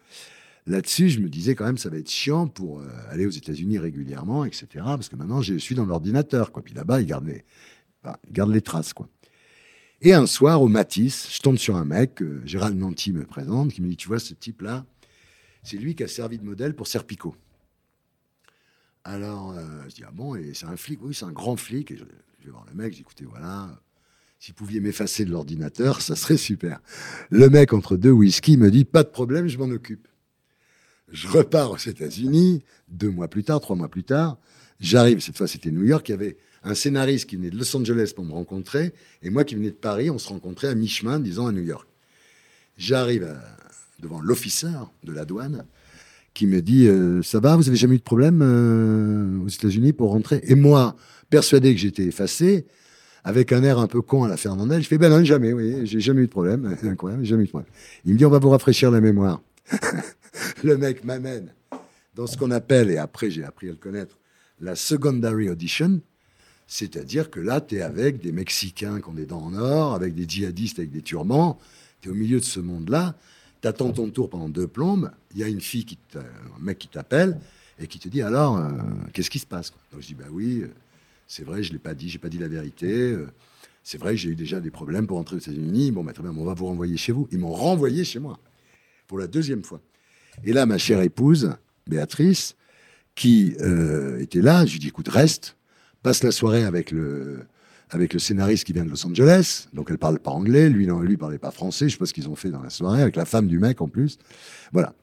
là-dessus, 0.66 1.08
je 1.08 1.20
me 1.20 1.28
disais 1.28 1.54
quand 1.54 1.64
même, 1.64 1.78
ça 1.78 1.88
va 1.88 1.96
être 1.96 2.10
chiant 2.10 2.46
pour 2.46 2.80
euh, 2.80 2.86
aller 3.10 3.26
aux 3.26 3.30
États-Unis 3.30 3.78
régulièrement, 3.78 4.44
etc., 4.44 4.66
parce 4.74 5.08
que 5.08 5.16
maintenant, 5.16 5.40
je 5.40 5.54
suis 5.54 5.74
dans 5.74 5.86
l'ordinateur, 5.86 6.52
quoi. 6.52 6.62
Puis 6.62 6.74
là-bas, 6.74 7.00
ils 7.00 7.06
gardent 7.06 7.26
les, 7.26 7.44
enfin, 8.02 8.16
ils 8.26 8.32
gardent 8.32 8.52
les 8.52 8.62
traces, 8.62 8.92
quoi. 8.92 9.08
Et 10.00 10.12
un 10.12 10.26
soir, 10.26 10.62
au 10.62 10.68
Matisse, 10.68 11.28
je 11.34 11.40
tombe 11.40 11.56
sur 11.56 11.74
un 11.74 11.84
mec, 11.84 12.22
euh, 12.22 12.40
Gérald 12.44 12.76
Nanty 12.78 13.12
me 13.12 13.24
présente, 13.24 13.72
qui 13.72 13.82
me 13.82 13.88
dit, 13.88 13.96
tu 13.96 14.08
vois, 14.08 14.20
ce 14.20 14.34
type-là, 14.34 14.86
c'est 15.64 15.76
lui 15.76 15.96
qui 15.96 16.04
a 16.04 16.08
servi 16.08 16.38
de 16.38 16.44
modèle 16.44 16.74
pour 16.74 16.86
Serpico. 16.86 17.34
Alors, 19.04 19.52
euh, 19.52 19.64
je 19.88 19.94
dis, 19.94 20.02
ah 20.06 20.10
bon, 20.12 20.34
et 20.34 20.52
c'est 20.54 20.66
un 20.66 20.76
flic 20.76 21.00
Oui, 21.02 21.14
c'est 21.14 21.24
un 21.24 21.32
grand 21.32 21.56
flic. 21.56 21.90
Et 21.90 21.96
je, 21.96 22.04
vais 22.04 22.50
voir 22.50 22.66
le 22.68 22.74
mec, 22.74 22.94
dis, 22.94 23.00
écoutez, 23.00 23.24
voilà, 23.24 23.80
si 24.38 24.50
vous 24.50 24.56
pouviez 24.56 24.80
m'effacer 24.80 25.24
de 25.24 25.30
l'ordinateur, 25.30 26.00
ça 26.02 26.16
serait 26.16 26.36
super. 26.36 26.80
Le 27.30 27.48
mec, 27.48 27.72
entre 27.72 27.96
deux 27.96 28.10
whisky, 28.10 28.56
me 28.56 28.70
dit, 28.70 28.84
pas 28.84 29.02
de 29.02 29.08
problème, 29.08 29.48
je 29.48 29.58
m'en 29.58 29.70
occupe. 29.70 30.08
Je 31.10 31.26
repars 31.28 31.70
aux 31.70 31.76
États-Unis, 31.78 32.64
deux 32.88 33.10
mois 33.10 33.28
plus 33.28 33.44
tard, 33.44 33.60
trois 33.60 33.76
mois 33.76 33.88
plus 33.88 34.04
tard. 34.04 34.38
J'arrive, 34.78 35.20
cette 35.20 35.36
fois 35.36 35.48
c'était 35.48 35.70
New 35.70 35.84
York, 35.84 36.08
il 36.08 36.12
y 36.12 36.14
avait 36.14 36.36
un 36.62 36.74
scénariste 36.74 37.28
qui 37.28 37.36
venait 37.36 37.50
de 37.50 37.56
Los 37.56 37.74
Angeles 37.76 38.12
pour 38.14 38.24
me 38.24 38.32
rencontrer, 38.32 38.92
et 39.22 39.30
moi 39.30 39.44
qui 39.44 39.54
venais 39.54 39.70
de 39.70 39.76
Paris, 39.76 40.10
on 40.10 40.18
se 40.18 40.28
rencontrait 40.28 40.68
à 40.68 40.74
mi-chemin, 40.74 41.18
disons 41.18 41.46
à 41.46 41.52
New 41.52 41.62
York. 41.62 41.88
J'arrive 42.76 43.24
à- 43.24 43.56
devant 44.00 44.20
l'officer 44.20 44.70
de 45.02 45.12
la 45.12 45.24
douane 45.24 45.66
qui 46.38 46.46
me 46.46 46.62
dit 46.62 46.86
euh, 46.86 47.20
Ça 47.22 47.40
va, 47.40 47.56
vous 47.56 47.68
avez 47.68 47.76
jamais 47.76 47.96
eu 47.96 47.98
de 47.98 48.04
problème 48.04 48.40
euh, 48.42 49.44
aux 49.44 49.48
États-Unis 49.48 49.92
pour 49.92 50.10
rentrer? 50.10 50.40
Et 50.44 50.54
moi, 50.54 50.94
persuadé 51.30 51.74
que 51.74 51.80
j'étais 51.80 52.04
effacé, 52.04 52.64
avec 53.24 53.52
un 53.52 53.64
air 53.64 53.80
un 53.80 53.88
peu 53.88 54.02
con 54.02 54.22
à 54.22 54.28
la 54.28 54.36
Fernandel, 54.36 54.80
je 54.80 54.86
fais 54.86 54.98
Ben 54.98 55.10
non, 55.10 55.24
jamais, 55.24 55.52
oui, 55.52 55.84
j'ai 55.84 55.98
jamais 55.98 56.22
eu 56.22 56.26
de 56.26 56.30
problème. 56.30 56.76
Incroyable, 56.84 57.24
jamais 57.24 57.44
de 57.44 57.48
problème. 57.48 57.70
Il 58.04 58.12
me 58.12 58.18
dit 58.18 58.24
On 58.24 58.30
va 58.30 58.38
vous 58.38 58.50
rafraîchir 58.50 58.92
la 58.92 59.00
mémoire. 59.00 59.42
le 60.62 60.78
mec 60.78 61.04
m'amène 61.04 61.52
dans 62.14 62.28
ce 62.28 62.36
qu'on 62.36 62.52
appelle, 62.52 62.88
et 62.90 62.98
après 62.98 63.30
j'ai 63.30 63.42
appris 63.42 63.66
à 63.66 63.72
le 63.72 63.76
connaître, 63.76 64.16
la 64.60 64.76
secondary 64.76 65.50
audition. 65.50 66.00
C'est-à-dire 66.68 67.30
que 67.30 67.40
là, 67.40 67.60
tu 67.60 67.78
es 67.78 67.82
avec 67.82 68.20
des 68.20 68.30
Mexicains 68.30 69.00
qui 69.00 69.08
ont 69.08 69.14
des 69.14 69.26
dents 69.26 69.42
en 69.42 69.54
or, 69.54 69.94
avec 69.94 70.14
des 70.14 70.28
djihadistes 70.28 70.78
avec 70.78 70.92
des 70.92 71.02
turbans. 71.02 71.58
Tu 72.00 72.08
es 72.08 72.12
au 72.12 72.14
milieu 72.14 72.38
de 72.38 72.44
ce 72.44 72.60
monde-là. 72.60 73.16
Tu 73.60 73.68
attends 73.68 73.90
ton 73.92 74.10
tour 74.10 74.30
pendant 74.30 74.48
deux 74.48 74.68
plombes. 74.68 75.10
Il 75.34 75.38
y 75.38 75.44
a 75.44 75.48
une 75.48 75.60
fille, 75.60 75.84
qui 75.84 75.98
un 76.14 76.60
mec 76.60 76.78
qui 76.78 76.88
t'appelle 76.88 77.40
et 77.78 77.86
qui 77.86 77.98
te 77.98 78.08
dit 78.08 78.22
Alors, 78.22 78.58
euh, 78.58 78.70
qu'est-ce 79.12 79.30
qui 79.30 79.38
se 79.38 79.46
passe 79.46 79.70
quoi? 79.70 79.80
Donc 79.92 80.02
je 80.02 80.06
dis 80.06 80.14
Bah 80.14 80.26
oui, 80.30 80.60
euh, 80.62 80.68
c'est 81.26 81.44
vrai, 81.44 81.62
je 81.62 81.68
ne 81.70 81.74
l'ai 81.74 81.78
pas 81.78 81.94
dit, 81.94 82.08
j'ai 82.08 82.18
pas 82.18 82.28
dit 82.28 82.38
la 82.38 82.48
vérité. 82.48 82.86
euh, 83.12 83.26
C'est 83.82 83.98
vrai 83.98 84.12
que 84.12 84.16
j'ai 84.16 84.30
eu 84.30 84.36
déjà 84.36 84.60
des 84.60 84.70
problèmes 84.70 85.06
pour 85.06 85.18
entrer 85.18 85.36
aux 85.36 85.40
États-Unis. 85.40 85.90
Bon, 85.90 86.04
bah, 86.04 86.12
très 86.12 86.22
bien, 86.22 86.32
on 86.36 86.44
va 86.44 86.54
vous 86.54 86.66
renvoyer 86.66 86.96
chez 86.96 87.12
vous. 87.12 87.28
Ils 87.32 87.38
m'ont 87.38 87.52
renvoyé 87.52 88.04
chez 88.04 88.20
moi 88.20 88.38
pour 89.06 89.18
la 89.18 89.26
deuxième 89.26 89.64
fois. 89.64 89.80
Et 90.44 90.52
là, 90.52 90.66
ma 90.66 90.78
chère 90.78 91.00
épouse, 91.00 91.52
Béatrice, 91.88 92.54
qui 93.14 93.56
était 94.20 94.40
là, 94.40 94.64
je 94.64 94.72
lui 94.74 94.78
dis 94.78 94.88
écoute, 94.88 95.08
reste, 95.08 95.56
passe 96.02 96.22
la 96.22 96.30
soirée 96.30 96.62
avec 96.62 96.92
le, 96.92 97.46
avec 97.90 98.12
le 98.12 98.18
scénariste 98.18 98.64
qui 98.64 98.72
vient 98.72 98.84
de 98.84 98.90
Los 98.90 99.06
Angeles. 99.06 99.68
Donc 99.72 99.90
elle 99.90 99.98
parle 99.98 100.18
pas 100.18 100.30
anglais, 100.30 100.68
lui 100.68 100.86
non, 100.86 101.00
lui 101.00 101.16
parlait 101.16 101.38
pas 101.38 101.50
français. 101.50 101.88
Je 101.88 101.94
sais 101.94 101.98
pas 101.98 102.06
ce 102.06 102.14
qu'ils 102.14 102.28
ont 102.28 102.36
fait 102.36 102.50
dans 102.50 102.62
la 102.62 102.70
soirée 102.70 103.02
avec 103.02 103.16
la 103.16 103.24
femme 103.24 103.46
du 103.46 103.58
mec 103.58 103.80
en 103.80 103.88
plus. 103.88 104.18
Voilà. 104.72 104.94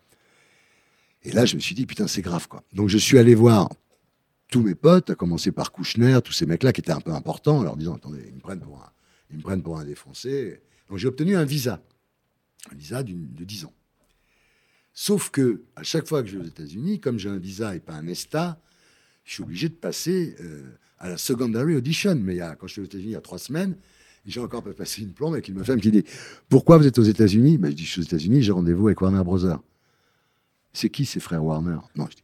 Et 1.24 1.32
là, 1.32 1.46
je 1.46 1.56
me 1.56 1.60
suis 1.60 1.76
dit 1.76 1.86
putain, 1.86 2.08
c'est 2.08 2.22
grave 2.22 2.48
quoi. 2.48 2.64
Donc 2.74 2.90
je 2.90 2.98
suis 2.98 3.18
allé 3.18 3.36
voir 3.36 3.70
tous 4.50 4.62
mes 4.62 4.76
potes, 4.76 5.10
à 5.10 5.16
commencer 5.16 5.52
par 5.52 5.72
Kouchner, 5.72 6.20
tous 6.24 6.34
ces 6.34 6.46
mecs-là 6.46 6.72
qui 6.72 6.82
étaient 6.82 6.92
un 6.92 7.02
peu 7.02 7.12
importants, 7.12 7.58
en 7.58 7.64
leur 7.64 7.78
disant 7.78 7.96
attendez, 7.96 8.24
ils 8.28 8.36
me 8.36 8.40
prennent 8.40 8.60
pour 8.60 8.78
un, 8.78 8.92
ils 9.32 9.38
me 9.38 9.42
prennent 9.42 9.64
pour 9.64 9.80
un 9.80 9.86
défoncé. 9.86 10.62
Donc 10.90 11.00
j'ai 11.00 11.08
obtenu 11.08 11.36
un 11.36 11.46
visa, 11.46 11.82
un 12.72 12.76
visa 12.76 13.02
de 13.02 13.44
10 13.44 13.66
ans. 13.66 13.74
Sauf 14.94 15.30
que 15.30 15.64
à 15.76 15.84
chaque 15.84 16.08
fois 16.08 16.22
que 16.24 16.30
je 16.30 16.38
vais 16.38 16.46
aux 16.46 16.48
États-Unis, 16.48 17.00
comme 17.00 17.18
j'ai 17.18 17.30
un 17.30 17.38
visa 17.38 17.76
et 17.76 17.80
pas 17.80 17.94
un 17.94 18.08
ESTA, 18.08 18.62
je 19.26 19.34
suis 19.34 19.44
obligé 19.44 19.68
de 19.68 19.74
passer 19.74 20.36
euh, 20.40 20.78
à 21.00 21.10
la 21.10 21.18
secondary 21.18 21.76
audition. 21.76 22.16
Mais 22.16 22.36
il 22.36 22.38
y 22.38 22.42
a, 22.42 22.56
quand 22.56 22.68
je 22.68 22.74
suis 22.74 22.82
aux 22.82 22.86
États-Unis 22.86 23.10
il 23.10 23.14
y 23.14 23.16
a 23.16 23.22
trois 23.22 23.40
semaines, 23.40 23.76
j'ai 24.26 24.40
encore 24.40 24.64
pas 24.64 24.74
passé 24.74 25.04
une 25.04 25.12
plombe 25.14 25.34
avec 25.34 25.48
une 25.48 25.64
femme 25.64 25.80
qui 25.80 25.92
dit 25.92 26.04
Pourquoi 26.50 26.78
vous 26.78 26.88
êtes 26.88 26.98
aux 26.98 27.04
États-Unis? 27.04 27.58
Ben, 27.58 27.70
Je 27.72 27.76
dis 27.76 27.86
Je 27.86 27.92
suis 27.92 28.02
aux 28.02 28.06
États-Unis, 28.06 28.42
j'ai 28.42 28.52
rendez-vous 28.52 28.88
avec 28.88 29.02
Warner 29.02 29.24
Brothers. 29.24 29.60
C'est 30.74 30.90
qui 30.90 31.06
ces 31.06 31.20
frères 31.20 31.44
Warner? 31.44 31.78
Non, 31.96 32.08
je 32.10 32.16
dis. 32.16 32.22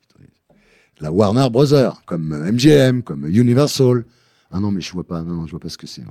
La 0.99 1.11
Warner 1.11 1.49
Brothers, 1.49 2.03
comme 2.05 2.31
euh, 2.31 2.51
MGM, 2.51 3.01
comme 3.01 3.25
Universal. 3.25 4.05
Ah 4.51 4.59
non, 4.59 4.69
mais 4.71 4.81
je 4.81 4.91
vois 4.91 5.03
pas, 5.05 5.23
non, 5.23 5.45
je 5.47 5.51
vois 5.51 5.59
pas 5.59 5.69
ce 5.69 5.77
que 5.77 5.87
c'est. 5.87 6.03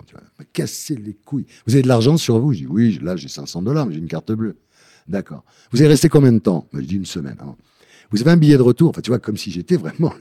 Casser 0.53 0.97
les 0.97 1.15
couilles. 1.15 1.47
Vous 1.67 1.75
avez 1.75 1.83
de 1.83 1.89
l'argent 1.89 2.17
sur 2.17 2.41
vous? 2.41 2.53
Je 2.53 2.61
dis 2.61 2.67
Oui, 2.67 2.99
là 3.01 3.15
j'ai 3.15 3.29
500 3.29 3.63
dollars, 3.63 3.87
mais 3.87 3.95
j'ai 3.95 4.01
une 4.01 4.09
carte 4.09 4.33
bleue. 4.33 4.57
D'accord. 5.07 5.45
Vous 5.71 5.81
avez 5.81 5.89
resté 5.89 6.09
combien 6.09 6.33
de 6.33 6.39
temps? 6.39 6.69
Ben, 6.73 6.81
Je 6.81 6.87
dis 6.87 6.97
une 6.97 7.07
semaine. 7.07 7.37
Ah, 7.41 7.55
vous 8.11 8.21
avez 8.21 8.31
un 8.33 8.37
billet 8.37 8.57
de 8.57 8.63
retour? 8.63 8.91
Enfin, 8.91 9.01
tu 9.03 9.11
vois, 9.11 9.21
comme 9.21 9.37
si 9.37 9.53
j'étais 9.53 9.77
vraiment 9.77 10.13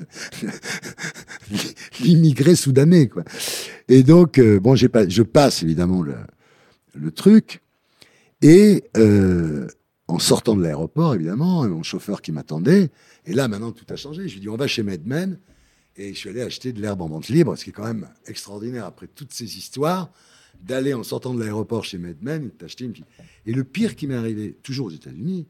l'immigré 2.01 2.55
soudanais, 2.55 3.07
quoi. 3.07 3.23
Et 3.87 4.03
donc, 4.03 4.37
euh, 4.37 4.59
bon, 4.59 4.75
j'ai 4.75 4.89
pas, 4.89 5.07
je 5.07 5.23
passe 5.23 5.63
évidemment 5.63 6.01
le, 6.01 6.15
le 6.95 7.11
truc. 7.11 7.61
Et 8.41 8.83
euh, 8.97 9.67
en 10.07 10.19
sortant 10.19 10.55
de 10.55 10.63
l'aéroport, 10.63 11.15
évidemment, 11.15 11.67
mon 11.67 11.83
chauffeur 11.83 12.21
qui 12.21 12.31
m'attendait. 12.31 12.89
Et 13.25 13.33
là, 13.33 13.47
maintenant, 13.47 13.71
tout 13.71 13.85
a 13.89 13.95
changé. 13.95 14.27
Je 14.27 14.33
lui 14.33 14.41
dis, 14.41 14.49
on 14.49 14.57
va 14.57 14.67
chez 14.67 14.83
Medmen. 14.83 15.39
Et 15.97 16.13
je 16.13 16.17
suis 16.17 16.29
allé 16.29 16.41
acheter 16.41 16.71
de 16.71 16.81
l'herbe 16.81 17.01
en 17.01 17.07
vente 17.07 17.27
libre, 17.27 17.55
ce 17.57 17.63
qui 17.63 17.71
est 17.71 17.73
quand 17.73 17.85
même 17.85 18.07
extraordinaire 18.25 18.85
après 18.85 19.07
toutes 19.07 19.33
ces 19.33 19.57
histoires, 19.57 20.09
d'aller 20.61 20.93
en 20.93 21.03
sortant 21.03 21.33
de 21.33 21.39
l'aéroport 21.39 21.83
chez 21.83 21.97
Medmen 21.97 22.45
et 22.45 22.61
d'acheter 22.61 22.85
une 22.85 22.91
petite. 22.91 23.05
Et 23.45 23.51
le 23.51 23.63
pire 23.65 23.95
qui 23.95 24.07
m'est 24.07 24.15
arrivé, 24.15 24.55
toujours 24.63 24.87
aux 24.87 24.91
États-Unis, 24.91 25.47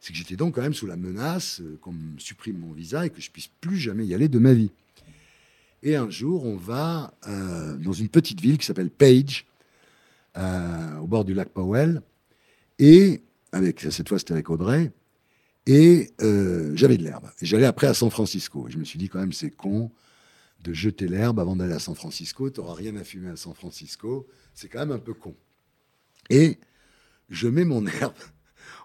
c'est 0.00 0.12
que 0.12 0.18
j'étais 0.18 0.36
donc 0.36 0.54
quand 0.54 0.62
même 0.62 0.74
sous 0.74 0.86
la 0.86 0.96
menace 0.96 1.60
euh, 1.60 1.78
qu'on 1.80 1.92
me 1.92 2.18
supprime 2.18 2.58
mon 2.58 2.72
visa 2.72 3.06
et 3.06 3.10
que 3.10 3.20
je 3.20 3.30
puisse 3.30 3.48
plus 3.60 3.76
jamais 3.76 4.06
y 4.06 4.14
aller 4.14 4.28
de 4.28 4.38
ma 4.38 4.52
vie. 4.52 4.70
Et 5.86 5.96
un 5.96 6.08
jour, 6.08 6.46
on 6.46 6.56
va 6.56 7.12
euh, 7.28 7.76
dans 7.76 7.92
une 7.92 8.08
petite 8.08 8.40
ville 8.40 8.56
qui 8.56 8.64
s'appelle 8.64 8.88
Page, 8.88 9.46
euh, 10.38 10.96
au 10.96 11.06
bord 11.06 11.26
du 11.26 11.34
lac 11.34 11.50
Powell, 11.50 12.00
et 12.78 13.20
avec 13.52 13.80
cette 13.80 14.08
fois 14.08 14.18
c'était 14.18 14.32
avec 14.32 14.48
Audrey, 14.48 14.92
et 15.66 16.10
euh, 16.22 16.72
j'avais 16.74 16.96
de 16.96 17.04
l'herbe. 17.04 17.30
Et 17.42 17.46
j'allais 17.46 17.66
après 17.66 17.86
à 17.86 17.92
San 17.92 18.10
Francisco. 18.10 18.66
Je 18.70 18.78
me 18.78 18.84
suis 18.84 18.98
dit 18.98 19.10
quand 19.10 19.18
même 19.18 19.34
c'est 19.34 19.50
con 19.50 19.92
de 20.62 20.72
jeter 20.72 21.06
l'herbe 21.06 21.38
avant 21.38 21.54
d'aller 21.54 21.74
à 21.74 21.78
San 21.78 21.94
Francisco. 21.94 22.48
Tu 22.48 22.60
n'auras 22.60 22.74
rien 22.74 22.96
à 22.96 23.04
fumer 23.04 23.28
à 23.28 23.36
San 23.36 23.52
Francisco. 23.54 24.26
C'est 24.54 24.68
quand 24.68 24.80
même 24.80 24.92
un 24.92 24.98
peu 24.98 25.12
con. 25.12 25.36
Et 26.30 26.58
je 27.28 27.46
mets 27.46 27.66
mon 27.66 27.86
herbe 28.00 28.14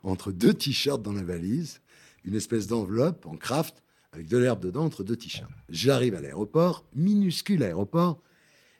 entre 0.03 0.33
deux 0.33 0.53
t-shirts 0.53 1.01
dans 1.01 1.13
la 1.13 1.23
valise, 1.23 1.79
une 2.25 2.35
espèce 2.35 2.67
d'enveloppe 2.67 3.25
en 3.25 3.37
craft 3.37 3.81
avec 4.11 4.27
de 4.27 4.37
l'herbe 4.37 4.61
dedans 4.61 4.85
entre 4.85 5.03
deux 5.03 5.15
t-shirts. 5.15 5.51
J'arrive 5.69 6.15
à 6.15 6.21
l'aéroport, 6.21 6.85
minuscule 6.95 7.63
aéroport, 7.63 8.21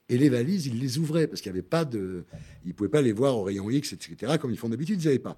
et 0.09 0.17
les 0.17 0.29
valises, 0.29 0.65
ils 0.65 0.79
les 0.79 0.97
ouvraient 0.97 1.27
parce 1.27 1.41
qu'il 1.41 1.51
n'y 1.51 1.59
avait 1.59 1.67
pas 1.67 1.85
de. 1.85 2.25
Ils 2.65 2.69
ne 2.69 2.73
pouvaient 2.73 2.89
pas 2.89 3.01
les 3.01 3.11
voir 3.11 3.37
au 3.37 3.43
rayon 3.43 3.69
X, 3.69 3.93
etc., 3.93 4.37
comme 4.41 4.51
ils 4.51 4.57
font 4.57 4.69
d'habitude, 4.69 5.01
ils 5.01 5.05
n'avaient 5.05 5.19
pas. 5.19 5.37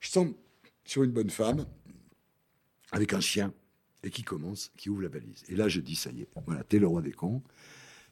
Je 0.00 0.10
tombe 0.10 0.34
sur 0.84 1.02
une 1.02 1.12
bonne 1.12 1.30
femme 1.30 1.66
avec 2.92 3.12
un 3.12 3.20
chien 3.20 3.52
et 4.02 4.10
qui 4.10 4.22
commence, 4.22 4.70
qui 4.76 4.88
ouvre 4.88 5.02
la 5.02 5.08
valise. 5.08 5.42
Et 5.48 5.56
là, 5.56 5.68
je 5.68 5.80
dis, 5.80 5.96
ça 5.96 6.10
y 6.10 6.22
est, 6.22 6.28
voilà, 6.46 6.62
t'es 6.64 6.78
le 6.78 6.86
roi 6.86 7.02
des 7.02 7.12
cons, 7.12 7.42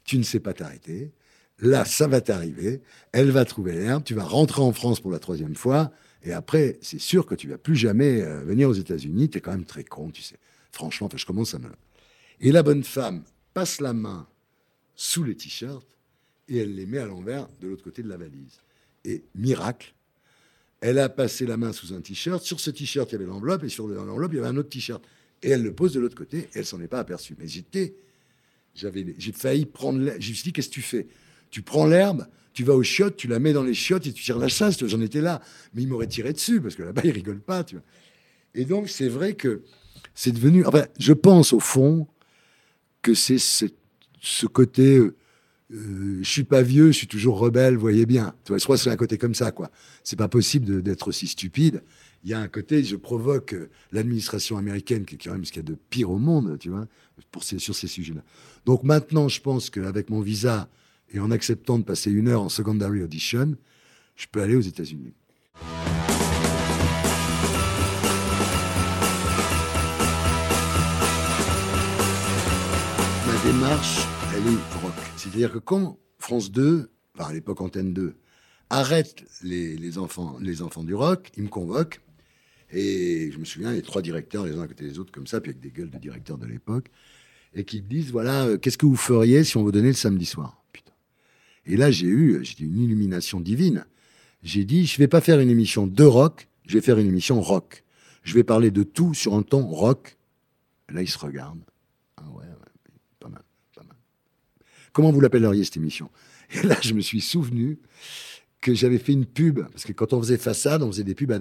tu 0.03 0.17
ne 0.17 0.23
sais 0.23 0.39
pas 0.39 0.53
t'arrêter. 0.53 1.11
Là, 1.59 1.85
ça 1.85 2.07
va 2.07 2.19
t'arriver, 2.19 2.81
elle 3.11 3.29
va 3.29 3.45
trouver 3.45 3.73
l'herbe, 3.73 4.03
tu 4.03 4.15
vas 4.15 4.23
rentrer 4.23 4.61
en 4.61 4.73
France 4.73 4.99
pour 4.99 5.11
la 5.11 5.19
troisième 5.19 5.55
fois, 5.55 5.91
et 6.23 6.33
après, 6.33 6.79
c'est 6.81 6.99
sûr 6.99 7.25
que 7.25 7.35
tu 7.35 7.47
vas 7.47 7.57
plus 7.57 7.75
jamais 7.75 8.21
euh, 8.21 8.43
venir 8.43 8.69
aux 8.69 8.73
États-Unis, 8.73 9.29
tu 9.29 9.37
es 9.37 9.41
quand 9.41 9.51
même 9.51 9.65
très 9.65 9.83
con, 9.83 10.09
tu 10.09 10.21
sais. 10.21 10.37
Franchement, 10.73 11.07
je 11.15 11.25
commence 11.25 11.53
à 11.53 11.59
me... 11.59 11.69
Et 12.41 12.51
la 12.51 12.63
bonne 12.63 12.83
femme 12.83 13.23
passe 13.53 13.79
la 13.79 13.93
main 13.93 14.27
sous 14.95 15.23
les 15.23 15.35
t-shirts 15.35 15.87
et 16.49 16.57
elle 16.57 16.75
les 16.75 16.85
met 16.85 16.97
à 16.97 17.05
l'envers 17.05 17.47
de 17.61 17.67
l'autre 17.67 17.83
côté 17.83 18.03
de 18.03 18.09
la 18.09 18.17
valise. 18.17 18.59
Et 19.05 19.23
miracle, 19.35 19.93
elle 20.81 20.99
a 20.99 21.07
passé 21.07 21.45
la 21.45 21.55
main 21.55 21.71
sous 21.71 21.93
un 21.93 22.01
t-shirt. 22.01 22.43
Sur 22.43 22.59
ce 22.59 22.71
t-shirt, 22.71 23.09
il 23.11 23.13
y 23.13 23.15
avait 23.15 23.25
l'enveloppe 23.25 23.63
et 23.63 23.69
sur 23.69 23.87
l'enveloppe, 23.87 24.33
il 24.33 24.37
y 24.37 24.39
avait 24.39 24.49
un 24.49 24.57
autre 24.57 24.69
t-shirt. 24.69 25.01
Et 25.43 25.49
elle 25.49 25.61
le 25.61 25.73
pose 25.73 25.93
de 25.93 25.99
l'autre 25.99 26.15
côté 26.15 26.39
et 26.39 26.49
elle 26.55 26.65
s'en 26.65 26.81
est 26.81 26.87
pas 26.87 26.99
aperçue. 26.99 27.35
Mais 27.37 27.47
j'étais, 27.47 27.95
j'avais, 28.75 29.15
j'ai 29.17 29.31
failli 29.31 29.65
prendre. 29.65 29.99
Je 29.99 30.29
me 30.29 30.33
suis 30.33 30.43
dit, 30.43 30.53
qu'est-ce 30.53 30.69
que 30.69 30.73
tu 30.73 30.81
fais? 30.81 31.07
Tu 31.51 31.61
prends 31.61 31.85
l'herbe, 31.85 32.27
tu 32.53 32.63
vas 32.63 32.73
aux 32.73 32.83
chiottes, 32.83 33.15
tu 33.15 33.27
la 33.27 33.39
mets 33.39 33.53
dans 33.53 33.63
les 33.63 33.75
chiottes 33.75 34.07
et 34.07 34.13
tu 34.13 34.23
tires 34.23 34.39
la 34.39 34.47
chasse. 34.47 34.83
J'en 34.83 35.01
étais 35.01 35.21
là, 35.21 35.41
mais 35.75 35.83
il 35.83 35.87
m'aurait 35.87 36.07
tiré 36.07 36.33
dessus 36.33 36.59
parce 36.59 36.75
que 36.75 36.83
là-bas, 36.83 37.01
il 37.03 37.11
rigole 37.11 37.39
pas. 37.39 37.63
Et 38.55 38.65
donc, 38.65 38.89
c'est 38.89 39.07
vrai 39.07 39.35
que 39.35 39.61
c'est 40.15 40.31
devenu. 40.31 40.65
Enfin, 40.65 40.85
je 40.99 41.13
pense 41.13 41.53
au 41.53 41.59
fond 41.59 42.07
que 43.01 43.13
c'est 43.13 43.37
ce, 43.39 44.45
côté. 44.45 44.97
Euh, 44.97 45.15
euh, 45.71 46.19
je 46.21 46.29
suis 46.29 46.43
pas 46.43 46.61
vieux, 46.61 46.87
je 46.87 46.97
suis 46.97 47.07
toujours 47.07 47.39
rebelle, 47.39 47.77
voyez 47.77 48.05
bien. 48.05 48.35
Tu 48.43 48.51
vois, 48.51 48.57
je 48.57 48.63
crois 48.63 48.75
que 48.75 48.83
c'est 48.83 48.91
un 48.91 48.95
côté 48.95 49.17
comme 49.17 49.33
ça, 49.33 49.51
quoi. 49.51 49.71
C'est 50.03 50.15
pas 50.15 50.27
possible 50.27 50.83
d'être 50.83 51.07
aussi 51.07 51.27
stupide. 51.27 51.81
Il 52.23 52.29
y 52.29 52.33
a 52.33 52.39
un 52.39 52.47
côté, 52.47 52.83
je 52.83 52.95
provoque 52.95 53.53
euh, 53.53 53.69
l'administration 53.91 54.57
américaine, 54.57 55.05
qui 55.05 55.15
est 55.15 55.17
quand 55.17 55.31
même 55.31 55.45
ce 55.45 55.51
qu'il 55.51 55.61
y 55.63 55.65
a 55.65 55.69
de 55.69 55.77
pire 55.89 56.11
au 56.11 56.19
monde, 56.19 56.57
tu 56.59 56.69
vois, 56.69 56.87
pour 57.31 57.43
ces, 57.43 57.59
sur 57.59 57.75
ces 57.75 57.87
sujets-là. 57.87 58.23
Donc 58.65 58.83
maintenant, 58.83 59.27
je 59.27 59.41
pense 59.41 59.69
qu'avec 59.69 60.09
mon 60.09 60.21
visa 60.21 60.69
et 61.11 61.19
en 61.19 61.31
acceptant 61.31 61.79
de 61.79 61.83
passer 61.83 62.11
une 62.11 62.27
heure 62.27 62.43
en 62.43 62.49
secondary 62.49 63.01
audition, 63.01 63.55
je 64.15 64.27
peux 64.31 64.41
aller 64.41 64.55
aux 64.55 64.61
États-Unis. 64.61 65.13
Démarche, 73.43 73.99
elle 74.35 74.47
est 74.47 74.81
rock. 74.81 74.93
C'est-à-dire 75.17 75.51
que 75.51 75.57
quand 75.57 75.97
France 76.17 76.51
2, 76.51 76.89
enfin 77.15 77.29
à 77.29 77.33
l'époque 77.33 77.59
Antenne 77.61 77.93
2, 77.93 78.15
arrête 78.69 79.23
les, 79.43 79.97
enfants, 79.97 80.37
les 80.41 80.61
enfants 80.61 80.83
du 80.83 80.95
rock, 80.95 81.31
ils 81.35 81.43
me 81.43 81.49
convoquent. 81.49 82.01
Et 82.71 83.31
je 83.31 83.37
me 83.37 83.45
souviens, 83.45 83.71
les 83.71 83.81
trois 83.81 84.01
directeurs, 84.01 84.45
les 84.45 84.53
uns 84.53 84.61
à 84.61 84.67
côté 84.67 84.85
des 84.85 84.97
autres, 84.97 85.11
comme 85.11 85.27
ça, 85.27 85.41
puis 85.41 85.51
avec 85.51 85.61
des 85.61 85.69
gueules 85.69 85.89
de 85.89 85.97
directeurs 85.97 86.37
de 86.37 86.47
l'époque, 86.47 86.89
et 87.53 87.65
qui 87.65 87.81
me 87.81 87.87
disent 87.87 88.11
voilà, 88.11 88.45
euh, 88.45 88.57
qu'est-ce 88.57 88.77
que 88.77 88.85
vous 88.85 88.95
feriez 88.95 89.43
si 89.43 89.57
on 89.57 89.63
vous 89.63 89.71
donnait 89.71 89.89
le 89.89 89.93
samedi 89.93 90.25
soir? 90.25 90.63
Putain. 90.71 90.93
Et 91.65 91.77
là, 91.77 91.91
j'ai 91.91 92.07
eu 92.07 92.39
j'ai 92.43 92.63
une 92.63 92.79
illumination 92.79 93.39
divine. 93.39 93.85
J'ai 94.41 94.63
dit 94.63 94.85
je 94.85 94.97
vais 94.97 95.07
pas 95.07 95.21
faire 95.21 95.39
une 95.39 95.49
émission 95.49 95.85
de 95.85 96.03
rock, 96.03 96.47
je 96.65 96.73
vais 96.73 96.81
faire 96.81 96.97
une 96.97 97.07
émission 97.07 97.41
rock. 97.41 97.83
Je 98.23 98.33
vais 98.33 98.43
parler 98.43 98.71
de 98.71 98.83
tout 98.83 99.13
sur 99.13 99.35
un 99.35 99.43
ton 99.43 99.65
rock. 99.67 100.17
là, 100.89 101.01
ils 101.01 101.09
se 101.09 101.19
regardent. 101.19 101.65
Ah 102.17 102.29
ouais, 102.29 102.45
ouais, 102.45 102.73
pas 103.19 103.29
mal, 103.29 103.43
pas 103.75 103.83
mal. 103.83 103.97
Comment 104.93 105.11
vous 105.11 105.19
l'appelleriez 105.19 105.63
cette 105.63 105.77
émission? 105.77 106.09
Et 106.53 106.65
là, 106.65 106.77
je 106.81 106.93
me 106.93 107.01
suis 107.01 107.21
souvenu 107.21 107.79
que 108.61 108.73
j'avais 108.73 108.99
fait 108.99 109.11
une 109.11 109.25
pub, 109.25 109.61
parce 109.71 109.83
que 109.83 109.91
quand 109.91 110.13
on 110.13 110.21
faisait 110.21 110.37
façade, 110.37 110.83
on 110.83 110.91
faisait 110.91 111.03
des 111.03 111.15
pubs 111.15 111.31
à, 111.31 111.39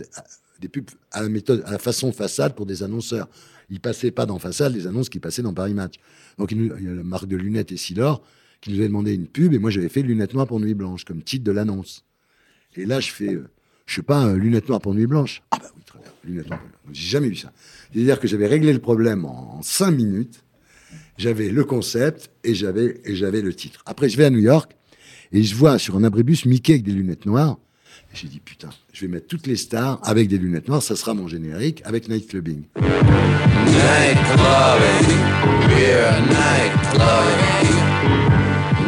des 0.61 0.69
pubs 0.69 0.91
à 1.13 1.23
la 1.23 1.79
façon 1.79 2.13
façade 2.13 2.55
pour 2.55 2.67
des 2.67 2.83
annonceurs. 2.83 3.29
Ils 3.71 3.81
passaient 3.81 4.11
pas 4.11 4.27
dans 4.27 4.39
façade 4.39 4.75
les 4.75 4.87
annonces 4.87 5.09
qui 5.09 5.21
passaient 5.21 5.43
dans 5.43 5.55
Paris 5.55 5.75
Match. 5.75 5.95
Donc 6.39 6.51
il, 6.53 6.67
y 6.67 6.89
a 6.89 6.95
la 6.95 7.05
marque 7.05 7.27
de 7.27 7.37
lunettes 7.37 7.73
Essilor 7.73 8.23
qui 8.61 8.71
nous 8.71 8.79
avait 8.79 8.89
demandé 8.89 9.15
une 9.15 9.27
pub 9.27 9.53
et 9.55 9.59
moi 9.59 9.71
j'avais 9.71 9.89
fait 9.89 10.03
lunettes 10.03 10.35
noires 10.35 10.47
pour 10.47 10.61
nuit 10.61 10.75
blanche 10.75 11.05
comme 11.05 11.23
titre 11.23 11.45
de 11.45 11.53
l'annonce. 11.53 12.05
Et 12.77 12.87
là 12.87 13.01
je 13.01 13.11
fais, 13.11 13.35
euh, 13.35 13.49
je 13.87 13.97
sais 13.97 14.03
pas, 14.03 14.27
euh, 14.27 14.37
lunettes 14.37 14.69
noires 14.69 14.81
pour 14.81 14.95
nuit 14.95 15.07
blanche. 15.07 15.43
Ah 15.51 15.59
bah 15.61 15.71
oui 15.77 15.83
très 15.85 15.99
bien, 15.99 16.11
lunettes 16.25 16.49
noires. 16.49 16.63
J'ai 16.93 17.09
jamais 17.09 17.29
vu 17.29 17.37
ça. 17.37 17.53
C'est-à-dire 17.93 18.21
que 18.21 18.29
j'avais 18.29 18.47
réglé 18.47 18.73
le 18.73 18.79
problème 18.79 19.25
en 19.25 19.63
cinq 19.63 19.93
minutes. 19.93 20.42
J'avais 21.23 21.51
le 21.51 21.63
concept 21.63 22.33
et 22.43 22.53
j'avais 22.53 23.01
et 23.05 23.15
j'avais 23.15 23.43
le 23.43 23.55
titre. 23.55 23.85
Après 23.87 24.09
je 24.09 24.17
vais 24.17 24.25
à 24.25 24.31
New 24.31 24.41
York 24.41 24.73
et 25.31 25.45
je 25.45 25.55
vois 25.55 25.79
sur 25.79 25.97
un 25.97 26.03
abribus 26.03 26.47
Mickey 26.47 26.73
avec 26.73 26.83
des 26.83 26.91
lunettes 26.91 27.27
noires. 27.27 27.59
J'ai 28.13 28.27
dit, 28.27 28.41
putain, 28.41 28.71
je 28.93 29.03
vais 29.03 29.07
mettre 29.07 29.29
toutes 29.29 29.47
les 29.47 29.55
stars 29.55 30.01
avec 30.03 30.27
des 30.27 30.37
lunettes 30.37 30.67
noires, 30.67 30.83
ça 30.83 30.97
sera 30.97 31.15
mon 31.15 31.29
générique 31.29 31.81
avec 31.85 32.09
Night 32.09 32.27
Clubbing. 32.29 32.65
Night 32.75 34.19
clubbing, 34.35 35.21
we're 35.69 36.11
night 36.27 36.73
clubbing. 36.91 37.71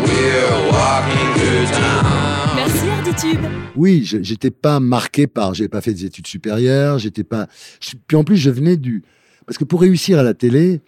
We're 0.02 0.72
walking 0.72 1.34
through 1.36 1.70
town. 1.70 2.56
Merci 2.56 2.88
Arditube. 2.88 3.46
Oui, 3.76 4.02
j'étais 4.04 4.50
pas 4.50 4.80
marqué 4.80 5.28
par, 5.28 5.54
j'ai 5.54 5.68
pas 5.68 5.80
fait 5.80 5.94
des 5.94 6.06
études 6.06 6.26
supérieures, 6.26 6.98
j'étais 6.98 7.22
pas. 7.22 7.46
Puis 8.08 8.16
en 8.16 8.24
plus, 8.24 8.38
je 8.38 8.50
venais 8.50 8.76
du. 8.76 9.04
Parce 9.46 9.56
que 9.56 9.64
pour 9.64 9.82
réussir 9.82 10.18
à 10.18 10.24
la 10.24 10.34
télé, 10.34 10.80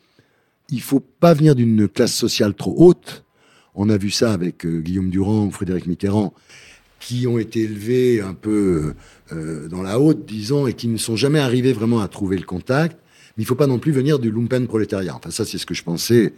il 0.71 0.81
faut 0.81 1.01
pas 1.01 1.35
venir 1.35 1.55
d'une 1.55 1.89
classe 1.89 2.15
sociale 2.15 2.55
trop 2.55 2.75
haute. 2.77 3.25
On 3.75 3.89
a 3.89 3.97
vu 3.97 4.11
ça 4.11 4.33
avec 4.33 4.65
euh, 4.65 4.81
Guillaume 4.81 5.11
Durand 5.11 5.47
ou 5.47 5.51
Frédéric 5.51 5.87
Mitterrand, 5.87 6.33
qui 6.99 7.27
ont 7.27 7.39
été 7.39 7.63
élevés 7.63 8.21
un 8.21 8.35
peu 8.35 8.95
euh, 9.33 9.69
dans 9.69 9.83
la 9.83 10.01
haute, 10.01 10.27
disons, 10.27 10.67
et 10.67 10.73
qui 10.73 10.89
ne 10.89 10.97
sont 10.97 11.17
jamais 11.17 11.41
arrivés 11.41 11.73
vraiment 11.73 12.01
à 12.01 12.09
trouver 12.09 12.39
le 12.39 12.45
contact. 12.45 12.99
Mais 13.37 13.43
il 13.43 13.47
faut 13.47 13.55
pas 13.55 13.67
non 13.67 13.79
plus 13.79 13.93
venir 13.93 14.19
du 14.19 14.31
lumpen 14.31 14.67
prolétariat. 14.67 15.15
Enfin, 15.15 15.31
ça, 15.31 15.45
c'est 15.45 15.59
ce 15.59 15.67
que 15.67 15.75
je 15.75 15.83
pensais 15.83 16.33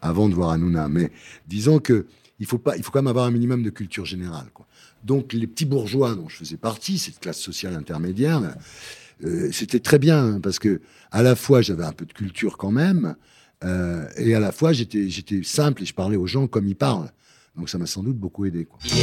avant 0.00 0.28
de 0.28 0.34
voir 0.34 0.50
Hanouna. 0.50 0.88
Mais 0.88 1.10
disons 1.46 1.78
que 1.78 2.06
il 2.40 2.46
faut 2.46 2.58
pas, 2.58 2.76
il 2.76 2.82
faut 2.82 2.90
quand 2.90 3.00
même 3.00 3.08
avoir 3.08 3.26
un 3.26 3.30
minimum 3.30 3.62
de 3.62 3.70
culture 3.70 4.06
générale. 4.06 4.46
Donc, 5.04 5.32
les 5.32 5.46
petits 5.46 5.64
bourgeois 5.64 6.14
dont 6.14 6.28
je 6.28 6.36
faisais 6.36 6.56
partie, 6.56 6.98
cette 6.98 7.20
classe 7.20 7.38
sociale 7.38 7.74
intermédiaire, 7.74 8.54
euh, 9.24 9.50
c'était 9.52 9.80
très 9.80 9.98
bien 9.98 10.24
hein, 10.24 10.40
parce 10.40 10.58
que 10.58 10.80
à 11.10 11.22
la 11.22 11.34
fois 11.34 11.60
j'avais 11.60 11.84
un 11.84 11.92
peu 11.92 12.06
de 12.06 12.12
culture 12.12 12.56
quand 12.56 12.70
même, 12.70 13.16
euh, 13.64 14.06
et 14.16 14.34
à 14.34 14.40
la 14.40 14.52
fois 14.52 14.72
j'étais 14.72 15.42
simple 15.42 15.82
et 15.82 15.86
je 15.86 15.94
parlais 15.94 16.16
aux 16.16 16.26
gens 16.26 16.46
comme 16.46 16.66
ils 16.68 16.76
parlent. 16.76 17.10
Donc 17.56 17.68
ça 17.68 17.78
m'a 17.78 17.86
sans 17.86 18.02
doute 18.02 18.16
beaucoup 18.16 18.44
aidé. 18.44 18.68
J'ai 18.84 18.98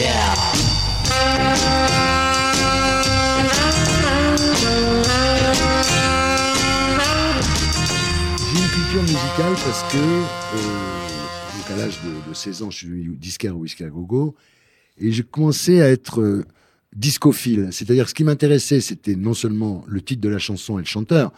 une 8.62 8.70
culture 8.70 9.02
musicale 9.02 9.56
parce 9.66 9.84
que, 9.92 9.98
euh, 9.98 11.74
à 11.74 11.76
l'âge 11.78 12.00
de, 12.04 12.30
de 12.30 12.34
16 12.34 12.62
ans, 12.64 12.72
je 12.72 12.78
suis 12.78 13.18
disquaire 13.18 13.56
au 13.58 13.62
Whisky 13.62 13.84
à 13.84 13.90
Gogo, 13.90 14.36
et 14.98 15.12
j'ai 15.12 15.24
commencé 15.24 15.82
à 15.82 15.90
être 15.90 16.22
euh, 16.22 16.46
discophile. 16.96 17.70
C'est-à-dire, 17.72 18.08
ce 18.08 18.14
qui 18.14 18.24
m'intéressait, 18.24 18.80
c'était 18.80 19.16
non 19.16 19.34
seulement 19.34 19.84
le 19.88 20.02
titre 20.02 20.22
de 20.22 20.30
la 20.30 20.40
chanson 20.40 20.78
et 20.78 20.82
le 20.82 20.88
chanteur, 20.88 21.34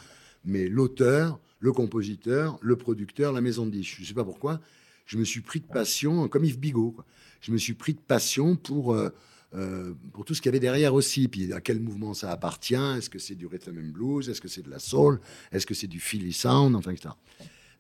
mais 0.46 0.68
l'auteur, 0.68 1.40
le 1.60 1.72
compositeur, 1.72 2.58
le 2.62 2.76
producteur, 2.76 3.34
la 3.34 3.42
maison 3.42 3.66
de 3.66 3.72
disques. 3.72 3.96
Je 3.98 4.02
ne 4.02 4.08
sais 4.08 4.14
pas 4.14 4.24
pourquoi, 4.24 4.62
je 5.06 5.18
me 5.18 5.24
suis 5.24 5.42
pris 5.42 5.60
de 5.60 5.66
passion, 5.66 6.28
comme 6.28 6.46
Yves 6.46 6.60
Bigot, 6.60 6.96
je 7.42 7.52
me 7.52 7.58
suis 7.58 7.74
pris 7.74 7.94
de 7.94 8.00
passion 8.00 8.56
pour, 8.56 8.94
euh, 8.94 9.10
euh, 9.56 9.94
pour 10.14 10.26
tout 10.26 10.34
ce 10.34 10.42
qu'il 10.42 10.50
y 10.50 10.52
avait 10.52 10.60
derrière 10.60 10.94
aussi. 10.94 11.28
Puis 11.28 11.54
à 11.54 11.62
quel 11.62 11.80
mouvement 11.80 12.14
ça 12.14 12.32
appartient? 12.32 12.76
Est-ce 12.76 13.10
que 13.10 13.20
c'est 13.20 13.36
du 13.36 13.48
rhythm 13.48 13.78
and 13.78 13.92
blues? 13.92 14.30
Est-ce 14.30 14.42
que 14.42 14.48
c'est 14.48 14.64
de 14.64 14.70
la 14.70 14.80
soul? 14.80 15.20
Est-ce 15.52 15.66
que 15.66 15.74
c'est 15.74 15.88
du 15.88 16.00
Philly 16.00 16.34
sound? 16.34 16.76
Enfin, 16.76 16.92
etc. 16.92 17.10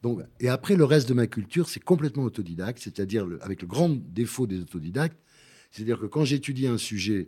Donc, 0.03 0.21
et 0.39 0.47
après, 0.47 0.75
le 0.75 0.85
reste 0.85 1.09
de 1.09 1.13
ma 1.13 1.27
culture, 1.27 1.69
c'est 1.69 1.83
complètement 1.83 2.23
autodidacte, 2.23 2.79
c'est-à-dire 2.81 3.27
avec 3.41 3.61
le 3.61 3.67
grand 3.67 3.89
défaut 3.89 4.47
des 4.47 4.61
autodidactes, 4.61 5.19
c'est-à-dire 5.71 5.99
que 5.99 6.05
quand 6.05 6.23
j'étudie 6.23 6.67
un 6.67 6.77
sujet, 6.77 7.27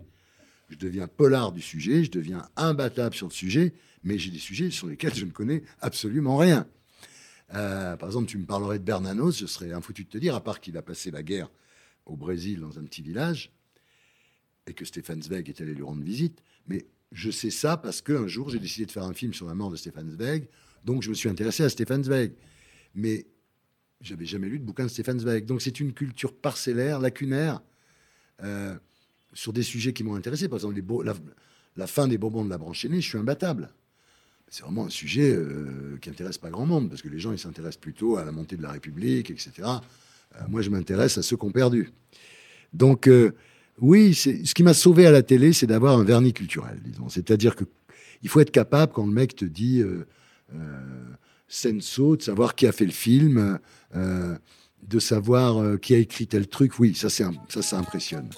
je 0.69 0.77
deviens 0.77 1.07
polar 1.07 1.51
du 1.51 1.61
sujet, 1.61 2.03
je 2.03 2.11
deviens 2.11 2.47
imbattable 2.55 3.15
sur 3.15 3.27
le 3.27 3.33
sujet, 3.33 3.73
mais 4.03 4.17
j'ai 4.17 4.31
des 4.31 4.39
sujets 4.39 4.71
sur 4.71 4.87
lesquels 4.87 5.13
je 5.13 5.25
ne 5.25 5.31
connais 5.31 5.63
absolument 5.81 6.37
rien. 6.37 6.67
Euh, 7.53 7.97
par 7.97 8.09
exemple, 8.09 8.27
tu 8.27 8.37
me 8.37 8.45
parlerais 8.45 8.79
de 8.79 8.83
Bernanos, 8.83 9.39
je 9.39 9.45
serais 9.45 9.71
infoutu 9.71 10.03
de 10.03 10.09
te 10.09 10.17
dire, 10.17 10.35
à 10.35 10.43
part 10.43 10.59
qu'il 10.59 10.77
a 10.77 10.81
passé 10.81 11.11
la 11.11 11.23
guerre 11.23 11.49
au 12.05 12.15
Brésil 12.15 12.59
dans 12.59 12.77
un 12.79 12.83
petit 12.83 13.01
village, 13.01 13.51
et 14.67 14.73
que 14.73 14.85
Stéphane 14.85 15.21
Zweig 15.21 15.49
est 15.49 15.61
allé 15.61 15.73
lui 15.73 15.83
rendre 15.83 16.03
visite. 16.03 16.41
Mais 16.67 16.85
je 17.11 17.31
sais 17.31 17.49
ça 17.49 17.77
parce 17.77 18.01
qu'un 18.01 18.27
jour, 18.27 18.49
j'ai 18.49 18.59
décidé 18.59 18.85
de 18.85 18.91
faire 18.91 19.03
un 19.03 19.13
film 19.13 19.33
sur 19.33 19.47
la 19.47 19.55
mort 19.55 19.71
de 19.71 19.75
Stéphane 19.75 20.11
Zweig, 20.11 20.47
donc 20.85 21.01
je 21.03 21.09
me 21.09 21.15
suis 21.15 21.29
intéressé 21.29 21.63
à 21.63 21.69
Stéphane 21.69 22.03
Zweig. 22.03 22.33
Mais 22.95 23.27
j'avais 24.01 24.25
jamais 24.25 24.47
lu 24.47 24.59
de 24.59 24.63
bouquin 24.63 24.83
de 24.85 24.89
Stéphane 24.89 25.19
Zweig. 25.19 25.45
Donc 25.45 25.61
c'est 25.61 25.79
une 25.79 25.93
culture 25.93 26.35
parcellaire, 26.35 26.99
lacunaire, 26.99 27.61
euh, 28.43 28.77
sur 29.33 29.53
des 29.53 29.63
sujets 29.63 29.93
qui 29.93 30.03
m'ont 30.03 30.15
intéressé. 30.15 30.47
Par 30.47 30.57
exemple, 30.57 30.81
la, 31.03 31.13
la 31.75 31.87
fin 31.87 32.07
des 32.07 32.17
Bourbons 32.17 32.45
de 32.45 32.49
la 32.49 32.57
branche 32.57 32.85
aînée, 32.85 33.01
je 33.01 33.09
suis 33.09 33.17
imbattable. 33.17 33.73
C'est 34.49 34.63
vraiment 34.63 34.85
un 34.85 34.89
sujet 34.89 35.31
euh, 35.31 35.97
qui 36.01 36.09
intéresse 36.09 36.39
pas 36.39 36.49
grand 36.49 36.65
monde, 36.65 36.89
parce 36.89 37.01
que 37.01 37.09
les 37.09 37.19
gens, 37.19 37.31
ils 37.31 37.39
s'intéressent 37.39 37.79
plutôt 37.79 38.17
à 38.17 38.25
la 38.25 38.31
montée 38.31 38.57
de 38.57 38.63
la 38.63 38.71
République, 38.71 39.29
etc. 39.29 39.51
Euh, 39.57 40.39
moi, 40.49 40.61
je 40.61 40.71
m'intéresse 40.71 41.17
à 41.19 41.21
ceux 41.21 41.37
qui 41.37 41.45
ont 41.45 41.51
perdu. 41.51 41.91
Donc, 42.73 43.07
euh, 43.07 43.33
oui, 43.79 44.13
ce 44.15 44.53
qui 44.53 44.63
m'a 44.63 44.73
sauvé 44.73 45.05
à 45.05 45.11
la 45.11 45.21
télé, 45.21 45.53
c'est 45.53 45.67
d'avoir 45.67 45.97
un 45.97 46.03
vernis 46.03 46.33
culturel, 46.33 46.79
disons. 46.83 47.09
C'est-à-dire 47.09 47.55
que 47.55 47.63
il 48.21 48.27
faut 48.27 48.41
être 48.41 48.51
capable, 48.51 48.91
quand 48.91 49.05
le 49.05 49.13
mec 49.13 49.35
te 49.35 49.45
dit 49.45 49.81
Senso, 51.47 52.17
de 52.17 52.21
savoir 52.21 52.53
qui 52.55 52.67
a 52.67 52.73
fait 52.73 52.85
le 52.85 52.91
film, 52.91 53.57
de 53.95 54.99
savoir 54.99 55.79
qui 55.79 55.95
a 55.95 55.97
écrit 55.97 56.27
tel 56.27 56.49
truc. 56.49 56.77
Oui, 56.79 56.93
ça, 56.93 57.09
ça, 57.09 57.31
ça 57.47 57.77
impressionne. 57.77 58.29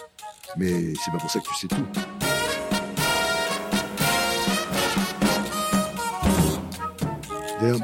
Mais 0.58 0.94
c'est 0.94 1.12
pas 1.12 1.18
pour 1.18 1.32
ça 1.32 1.39
que 1.39 1.48
tu 1.48 1.56
sais 1.56 1.68
tout. 1.68 2.31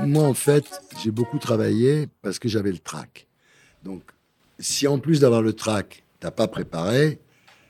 Moi, 0.06 0.24
en 0.24 0.34
fait, 0.34 0.66
j'ai 1.04 1.12
beaucoup 1.12 1.40
travaillé 1.40 2.08
parce 2.22 2.40
que 2.40 2.50
j'avais 2.50 2.72
le 2.72 2.80
trac. 2.80 3.28
Donc, 3.84 4.04
si 4.60 4.88
en 4.88 5.00
plus 5.00 5.20
d'avoir 5.20 5.42
le 5.42 5.54
trac, 5.54 6.04
t'as 6.20 6.32
pas 6.32 6.48
préparé, 6.48 7.20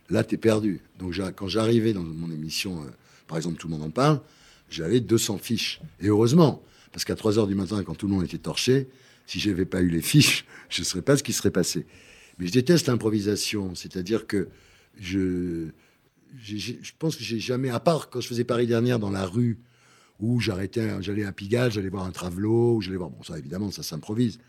là, 0.09 0.23
t'es 0.23 0.37
perdu. 0.37 0.81
Donc, 0.99 1.19
quand 1.35 1.47
j'arrivais 1.47 1.93
dans 1.93 2.03
mon 2.03 2.31
émission, 2.31 2.81
euh, 2.81 2.89
par 3.27 3.37
exemple, 3.37 3.57
Tout 3.57 3.67
le 3.67 3.73
monde 3.73 3.83
en 3.83 3.89
parle, 3.89 4.21
j'avais 4.69 4.99
200 4.99 5.37
fiches. 5.37 5.81
Et 6.01 6.07
heureusement, 6.07 6.63
parce 6.91 7.03
qu'à 7.03 7.15
3 7.15 7.39
heures 7.39 7.47
du 7.47 7.55
matin, 7.55 7.83
quand 7.83 7.95
tout 7.95 8.07
le 8.07 8.13
monde 8.13 8.23
était 8.23 8.37
torché, 8.37 8.87
si 9.25 9.39
j'avais 9.39 9.65
pas 9.65 9.81
eu 9.81 9.89
les 9.89 10.01
fiches, 10.01 10.45
je 10.69 10.81
ne 10.81 10.85
saurais 10.85 11.01
pas 11.01 11.17
ce 11.17 11.23
qui 11.23 11.33
serait 11.33 11.51
passé. 11.51 11.85
Mais 12.39 12.47
je 12.47 12.53
déteste 12.53 12.87
l'improvisation, 12.87 13.75
c'est-à-dire 13.75 14.27
que 14.27 14.47
je, 14.99 15.67
je 16.41 16.91
pense 16.97 17.15
que 17.15 17.23
j'ai 17.23 17.39
jamais, 17.39 17.69
à 17.69 17.79
part 17.79 18.09
quand 18.09 18.21
je 18.21 18.27
faisais 18.27 18.43
Paris 18.43 18.67
dernière 18.67 18.99
dans 18.99 19.09
la 19.09 19.25
rue, 19.25 19.57
où 20.19 20.39
j'arrêtais, 20.39 21.01
j'allais 21.01 21.25
à 21.25 21.31
Pigalle, 21.31 21.71
j'allais 21.71 21.89
voir 21.89 22.05
un 22.05 22.11
travelot, 22.11 22.75
ou 22.75 22.81
j'allais 22.81 22.97
voir, 22.97 23.09
bon, 23.09 23.23
ça 23.23 23.37
évidemment, 23.37 23.71
ça 23.71 23.83
s'improvise. 23.83 24.39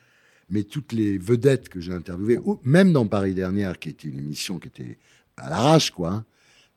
Mais 0.51 0.63
toutes 0.63 0.93
les 0.93 1.19
vedettes 1.19 1.69
que 1.69 1.81
j'ai 1.81 1.93
interviewées, 1.93 2.39
même 2.65 2.93
dans 2.93 3.07
Paris 3.07 3.35
dernière, 3.35 3.79
qui 3.79 3.91
était 3.91 4.09
une 4.09 4.19
émission 4.19 4.59
qui 4.59 4.69
était 4.69 4.99
à 5.37 5.51
l'arrache, 5.51 5.91
quoi, 5.91 6.25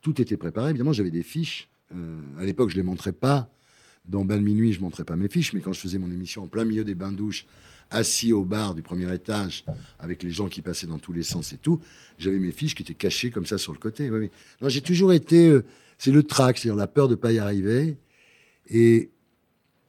tout 0.02 0.22
était 0.22 0.38
préparé. 0.38 0.72
Évidemment, 0.72 0.94
j'avais 0.94 1.12
des 1.12 1.24
fiches. 1.24 1.70
Euh, 1.96 2.20
à 2.40 2.44
l'époque, 2.44 2.70
je 2.70 2.76
les 2.76 2.84
montrais 2.84 3.14
pas. 3.14 3.50
Dans 4.06 4.26
Bain 4.26 4.38
de 4.38 4.44
minuit, 4.44 4.74
je 4.74 4.82
montrais 4.82 5.04
pas 5.04 5.16
mes 5.16 5.30
fiches, 5.30 5.54
mais 5.54 5.62
quand 5.62 5.74
je 5.74 5.80
faisais 5.80 6.00
mon 6.00 6.10
émission 6.10 6.44
en 6.44 6.48
plein 6.48 6.66
milieu 6.66 6.84
des 6.84 6.96
bains-douches, 6.96 7.46
assis 7.92 8.34
au 8.34 8.44
bar 8.44 8.74
du 8.74 8.82
premier 8.82 9.14
étage, 9.14 9.64
avec 10.00 10.24
les 10.24 10.32
gens 10.32 10.48
qui 10.48 10.62
passaient 10.62 10.88
dans 10.88 10.98
tous 10.98 11.14
les 11.14 11.24
sens 11.24 11.54
et 11.54 11.58
tout, 11.58 11.80
j'avais 12.18 12.40
mes 12.40 12.52
fiches 12.52 12.74
qui 12.74 12.82
étaient 12.84 12.96
cachées 12.96 13.30
comme 13.30 13.46
ça 13.46 13.58
sur 13.58 13.74
le 13.74 13.78
côté. 13.78 14.10
Non, 14.10 14.70
j'ai 14.70 14.82
toujours 14.82 15.14
été. 15.14 15.50
euh, 15.50 15.64
c'est 15.98 16.12
le 16.12 16.24
trac, 16.24 16.58
c'est-à-dire 16.58 16.78
la 16.78 16.88
peur 16.88 17.08
de 17.08 17.16
pas 17.16 17.32
y 17.32 17.38
arriver. 17.38 17.96
Et, 18.68 19.12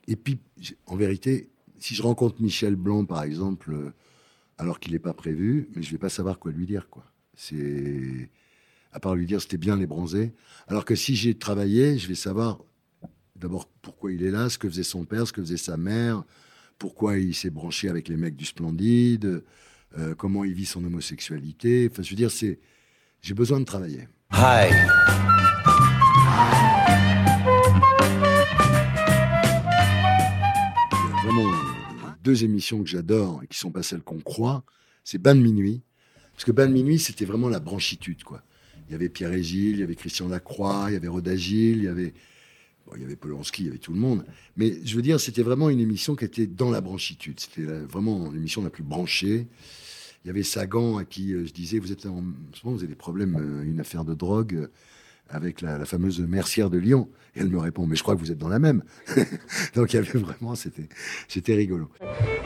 et 0.08 0.16
puis, 0.16 0.40
en 0.86 0.96
vérité, 0.96 1.50
si 1.78 1.94
je 1.94 2.02
rencontre 2.02 2.40
Michel 2.42 2.76
Blanc, 2.76 3.04
par 3.04 3.22
exemple, 3.22 3.72
euh, 3.72 3.92
alors 4.58 4.80
qu'il 4.80 4.92
n'est 4.92 4.98
pas 4.98 5.14
prévu, 5.14 5.68
mais 5.74 5.82
je 5.82 5.90
vais 5.90 5.98
pas 5.98 6.08
savoir 6.08 6.38
quoi 6.38 6.52
lui 6.52 6.66
dire, 6.66 6.88
quoi. 6.88 7.04
C'est 7.34 8.30
à 8.92 9.00
part 9.00 9.14
lui 9.14 9.26
dire 9.26 9.40
c'était 9.40 9.56
bien 9.56 9.76
les 9.76 9.86
bronzés. 9.86 10.32
Alors 10.68 10.84
que 10.84 10.94
si 10.94 11.16
j'ai 11.16 11.34
travaillé, 11.34 11.98
je 11.98 12.08
vais 12.08 12.14
savoir 12.14 12.62
d'abord 13.36 13.68
pourquoi 13.80 14.12
il 14.12 14.22
est 14.22 14.30
là, 14.30 14.48
ce 14.48 14.58
que 14.58 14.68
faisait 14.68 14.82
son 14.82 15.04
père, 15.04 15.26
ce 15.26 15.32
que 15.32 15.40
faisait 15.40 15.56
sa 15.56 15.76
mère, 15.76 16.22
pourquoi 16.78 17.18
il 17.18 17.34
s'est 17.34 17.50
branché 17.50 17.88
avec 17.88 18.08
les 18.08 18.16
mecs 18.16 18.36
du 18.36 18.44
Splendide, 18.44 19.42
euh, 19.98 20.14
comment 20.14 20.44
il 20.44 20.52
vit 20.52 20.66
son 20.66 20.84
homosexualité. 20.84 21.88
Enfin, 21.90 22.02
je 22.02 22.10
veux 22.10 22.16
dire, 22.16 22.30
c'est 22.30 22.60
j'ai 23.22 23.34
besoin 23.34 23.60
de 23.60 23.64
travailler. 23.64 24.08
Hi. 24.32 24.70
Euh, 31.40 32.08
deux 32.22 32.44
émissions 32.44 32.82
que 32.82 32.88
j'adore 32.88 33.42
et 33.42 33.46
qui 33.46 33.58
sont 33.58 33.70
pas 33.70 33.82
celles 33.82 34.02
qu'on 34.02 34.20
croit. 34.20 34.64
C'est 35.04 35.18
Bain 35.18 35.34
de 35.34 35.40
minuit. 35.40 35.82
Parce 36.32 36.44
que 36.44 36.52
Bain 36.52 36.66
de 36.66 36.72
minuit, 36.72 36.98
c'était 36.98 37.24
vraiment 37.24 37.48
la 37.48 37.60
branchitude, 37.60 38.22
quoi. 38.24 38.42
Il 38.88 38.92
y 38.92 38.94
avait 38.94 39.08
Pierre 39.08 39.32
et 39.32 39.42
Gilles, 39.42 39.74
il 39.74 39.80
y 39.80 39.82
avait 39.82 39.94
Christian 39.94 40.28
Lacroix, 40.28 40.86
il 40.88 40.94
y 40.94 40.96
avait 40.96 41.08
Roda 41.08 41.34
Gilles, 41.34 41.78
il 41.78 41.84
y 41.84 41.88
avait, 41.88 42.12
il 42.94 43.00
y 43.00 43.04
avait 43.04 43.16
Polanski, 43.16 43.62
il 43.62 43.66
y 43.66 43.68
avait 43.68 43.78
tout 43.78 43.92
le 43.92 43.98
monde. 43.98 44.24
Mais 44.56 44.84
je 44.84 44.96
veux 44.96 45.02
dire, 45.02 45.18
c'était 45.20 45.42
vraiment 45.42 45.70
une 45.70 45.80
émission 45.80 46.14
qui 46.14 46.24
était 46.24 46.46
dans 46.46 46.70
la 46.70 46.80
branchitude. 46.80 47.40
C'était 47.40 47.62
vraiment 47.62 48.30
l'émission 48.30 48.62
la 48.62 48.70
plus 48.70 48.82
branchée. 48.82 49.46
Il 50.24 50.28
y 50.28 50.30
avait 50.30 50.42
Sagan 50.42 50.98
à 50.98 51.04
qui 51.04 51.32
euh, 51.32 51.46
je 51.46 51.52
disais, 51.52 51.78
vous 51.78 51.90
êtes 51.90 52.06
en, 52.06 52.22
ce 52.52 52.64
moment, 52.64 52.76
vous 52.76 52.84
avez 52.84 52.88
des 52.88 52.94
problèmes, 52.94 53.36
euh, 53.36 53.64
une 53.64 53.80
affaire 53.80 54.04
de 54.04 54.14
drogue 54.14 54.68
avec 55.30 55.60
la, 55.62 55.78
la 55.78 55.84
fameuse 55.84 56.20
mercière 56.20 56.70
de 56.70 56.78
Lyon. 56.78 57.08
Et 57.34 57.40
elle 57.40 57.48
me 57.48 57.58
répond, 57.58 57.86
mais 57.86 57.96
je 57.96 58.02
crois 58.02 58.14
que 58.14 58.20
vous 58.20 58.30
êtes 58.30 58.38
dans 58.38 58.48
la 58.48 58.58
même. 58.58 58.82
Donc 59.76 59.92
il 59.92 59.96
y 59.96 59.98
avait 59.98 60.18
vraiment, 60.18 60.54
c'était, 60.54 60.88
c'était 61.28 61.54
rigolo. 61.54 61.88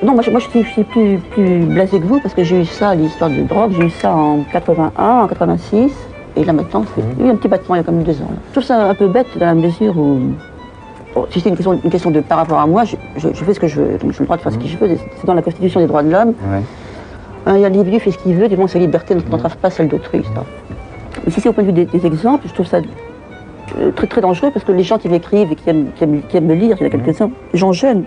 Non, 0.03 0.13
moi, 0.15 0.23
je, 0.23 0.31
moi, 0.31 0.39
je 0.41 0.49
suis, 0.49 0.63
je 0.63 0.69
suis 0.69 0.85
plus, 0.85 1.19
plus 1.33 1.61
blasé 1.67 1.99
que 1.99 2.05
vous 2.05 2.21
parce 2.21 2.35
que 2.35 2.45
j'ai 2.45 2.61
eu 2.61 2.65
ça, 2.65 2.95
l'histoire 2.95 3.31
de 3.31 3.43
drogue, 3.43 3.73
j'ai 3.77 3.87
eu 3.87 3.91
ça 3.91 4.15
en 4.15 4.45
81, 4.45 5.05
en 5.23 5.27
86. 5.29 5.91
Et 6.37 6.45
là 6.45 6.53
maintenant, 6.53 6.85
c'est 6.95 7.03
oui, 7.19 7.31
un 7.31 7.37
petit 7.37 7.49
battement 7.49 7.75
il 7.77 7.79
y 7.79 7.81
a 7.81 7.85
comme 7.85 8.03
deux 8.03 8.21
ans. 8.21 8.29
là. 8.31 8.37
Je 8.49 8.53
trouve 8.53 8.65
ça 8.65 8.91
un 8.91 8.95
peu 8.95 9.09
bête 9.09 9.27
dans 9.39 9.47
la 9.47 9.55
mesure 9.55 9.97
où, 9.99 10.35
bon, 11.15 11.27
si 11.31 11.41
c'est 11.41 11.49
une 11.49 11.57
question, 11.57 11.73
une 11.83 11.91
question 11.91 12.11
de 12.11 12.21
par 12.21 12.37
rapport 12.39 12.59
à 12.61 12.67
moi, 12.67 12.85
je, 12.85 12.95
je- 13.17 13.33
je 13.33 13.43
fais 13.45 13.55
ce 13.55 13.59
que 13.61 13.67
je 13.67 13.81
veux. 13.81 13.99
Donc 13.99 14.13
j'ai 14.13 14.19
le 14.21 14.25
droit 14.27 14.37
de 14.37 14.43
faire 14.43 14.53
ce 14.53 14.59
que 14.59 14.67
je 14.67 14.77
veux. 14.77 14.97
C'est 15.19 15.27
dans 15.27 15.33
la 15.35 15.41
Constitution 15.43 15.81
des 15.81 15.87
droits 15.87 16.03
de 16.03 16.11
l'homme. 16.11 16.35
Hein, 17.47 17.59
L'individu 17.59 17.99
fait 18.01 18.11
ce 18.11 18.19
qu'il 18.19 18.35
veut, 18.35 18.49
du 18.49 18.57
moins 18.57 18.69
sa 18.69 18.79
liberté 18.79 19.15
n'entrave 19.15 19.57
pas 19.57 19.71
celle 19.71 19.89
d'autrui. 19.89 20.23
Si 21.31 21.41
c'est 21.41 21.49
au 21.49 21.53
point 21.53 21.65
de 21.65 21.69
vue 21.69 21.85
des, 21.85 21.87
des 21.87 22.07
exemples, 22.07 22.47
je 22.49 22.53
trouve 22.55 22.67
ça 22.67 22.81
euh, 23.79 23.91
très 23.93 24.07
très 24.07 24.21
dangereux 24.21 24.51
parce 24.53 24.65
que 24.65 24.73
les 24.73 24.83
gens 24.85 24.99
qui 24.99 25.09
m'écrivent 25.09 25.51
et 25.53 25.57
qui 25.57 25.69
aiment, 25.71 25.93
qui 25.95 26.05
aiment, 26.05 26.23
qui 26.23 26.37
aiment 26.37 26.47
me 26.47 26.55
lire, 26.55 26.77
il 26.81 26.83
y 26.83 26.85
en 26.85 26.87
a 26.87 26.91
quelques-uns, 26.91 27.31
des 27.53 27.59
gens 27.59 27.73
jeunes, 27.73 28.05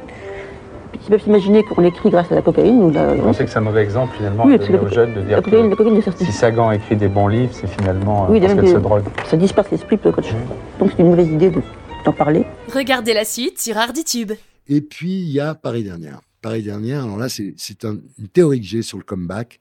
qui 1.02 1.10
peuvent 1.10 1.22
s'imaginer 1.22 1.64
qu'on 1.64 1.84
écrit 1.84 2.10
grâce 2.10 2.32
à 2.32 2.36
la 2.36 2.42
cocaïne 2.42 2.82
ou 2.84 2.92
la, 2.92 3.14
Vous 3.16 3.22
pensez 3.24 3.44
que 3.46 3.50
c'est 3.50 3.58
un 3.58 3.62
mauvais 3.62 3.84
exemple 3.84 4.16
finalement 4.18 4.46
Oui, 4.46 4.58
de 4.58 4.66
la- 4.74 4.82
aux 4.82 4.88
jeunes 4.90 5.14
de 5.14 5.22
dire 5.22 5.38
la 5.38 5.42
cocaïne, 5.42 5.66
la 5.66 5.72
que 5.72 5.76
cocaïne 5.76 5.96
ne 5.98 6.02
sert- 6.02 6.18
si 6.18 6.32
Sagan 6.32 6.72
écrit 6.72 6.96
des 6.96 7.08
bons 7.08 7.28
livres, 7.28 7.54
c'est 7.54 7.68
finalement 7.68 8.26
euh, 8.26 8.32
Oui, 8.32 8.40
parce 8.42 8.54
qu'elle 8.56 8.68
se 8.68 8.78
drogue. 8.78 9.04
ça 9.26 9.38
disperse 9.38 9.70
l'esprit 9.72 9.98
peu 9.98 10.12
qu'autre 10.12 10.28
chose. 10.28 10.38
Donc 10.80 10.92
c'est 10.96 11.02
une 11.04 11.10
mauvaise 11.10 11.28
idée 11.30 11.50
de- 11.52 11.62
d'en 12.06 12.14
parler. 12.14 12.44
Regardez 12.74 13.14
la 13.14 13.24
suite 13.26 13.60
sur 13.60 13.78
Arditube. 13.78 14.32
Et 14.68 14.82
puis, 14.82 15.12
il 15.22 15.30
y 15.32 15.40
a 15.40 15.56
Paris 15.56 15.84
dernière. 15.84 16.20
Paris 16.42 16.64
dernière, 16.64 17.04
alors 17.04 17.18
là, 17.18 17.28
c'est 17.30 17.54
c'est 17.58 17.84
un- 17.86 17.98
une 18.20 18.28
théorie 18.28 18.62
que 18.62 18.66
j'ai 18.68 18.82
sur 18.82 18.98
le 18.98 19.04
comeback. 19.04 19.60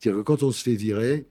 C'est-à-dire 0.00 0.20
que 0.22 0.24
quand 0.24 0.42
on 0.42 0.50
se 0.50 0.62
fait 0.62 0.74
virer, 0.74 1.24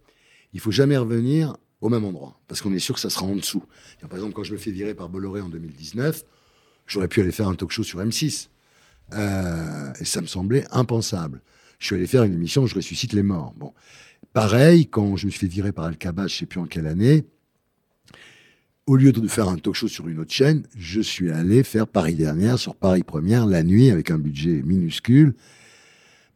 il 0.53 0.59
faut 0.59 0.71
jamais 0.71 0.97
revenir 0.97 1.55
au 1.83 1.89
même 1.89 2.05
endroit, 2.05 2.39
parce 2.47 2.61
qu'on 2.61 2.73
est 2.73 2.79
sûr 2.79 2.95
que 2.95 3.01
ça 3.01 3.09
sera 3.09 3.25
en 3.25 3.35
dessous. 3.35 3.61
Par 3.99 4.13
exemple, 4.13 4.33
quand 4.33 4.45
je 4.45 4.53
me 4.53 4.57
fais 4.57 4.71
virer 4.71 4.93
par 4.93 5.09
Bolloré 5.09 5.41
en 5.41 5.49
2019, 5.49 6.23
j'aurais 6.87 7.09
pu 7.09 7.19
aller 7.19 7.33
faire 7.33 7.49
un 7.49 7.55
talk 7.55 7.71
show 7.71 7.83
sur 7.83 7.99
M6. 7.99 8.47
Euh, 9.11 9.91
et 9.99 10.05
ça 10.05 10.21
me 10.21 10.25
semblait 10.25 10.65
impensable. 10.71 11.41
Je 11.79 11.87
suis 11.87 11.95
allé 11.95 12.07
faire 12.07 12.23
une 12.23 12.33
émission 12.33 12.63
où 12.63 12.67
je 12.67 12.75
ressuscite 12.75 13.11
les 13.11 13.21
morts. 13.21 13.53
Bon. 13.57 13.73
Pareil, 14.31 14.87
quand 14.87 15.17
je 15.17 15.25
me 15.25 15.31
suis 15.31 15.41
fait 15.41 15.47
virer 15.47 15.73
par 15.73 15.83
Alcaba, 15.83 16.27
je 16.27 16.37
sais 16.37 16.45
plus 16.45 16.61
en 16.61 16.67
quelle 16.67 16.87
année, 16.87 17.25
au 18.87 18.95
lieu 18.95 19.11
de 19.11 19.27
faire 19.27 19.49
un 19.49 19.57
talk 19.57 19.75
show 19.75 19.89
sur 19.89 20.07
une 20.07 20.19
autre 20.19 20.31
chaîne, 20.31 20.63
je 20.77 21.01
suis 21.01 21.31
allé 21.31 21.63
faire 21.63 21.85
Paris 21.85 22.15
dernière 22.15 22.59
sur 22.59 22.77
Paris 22.77 23.03
première 23.03 23.45
la 23.45 23.61
nuit 23.61 23.91
avec 23.91 24.09
un 24.09 24.19
budget 24.19 24.61
minuscule. 24.63 25.35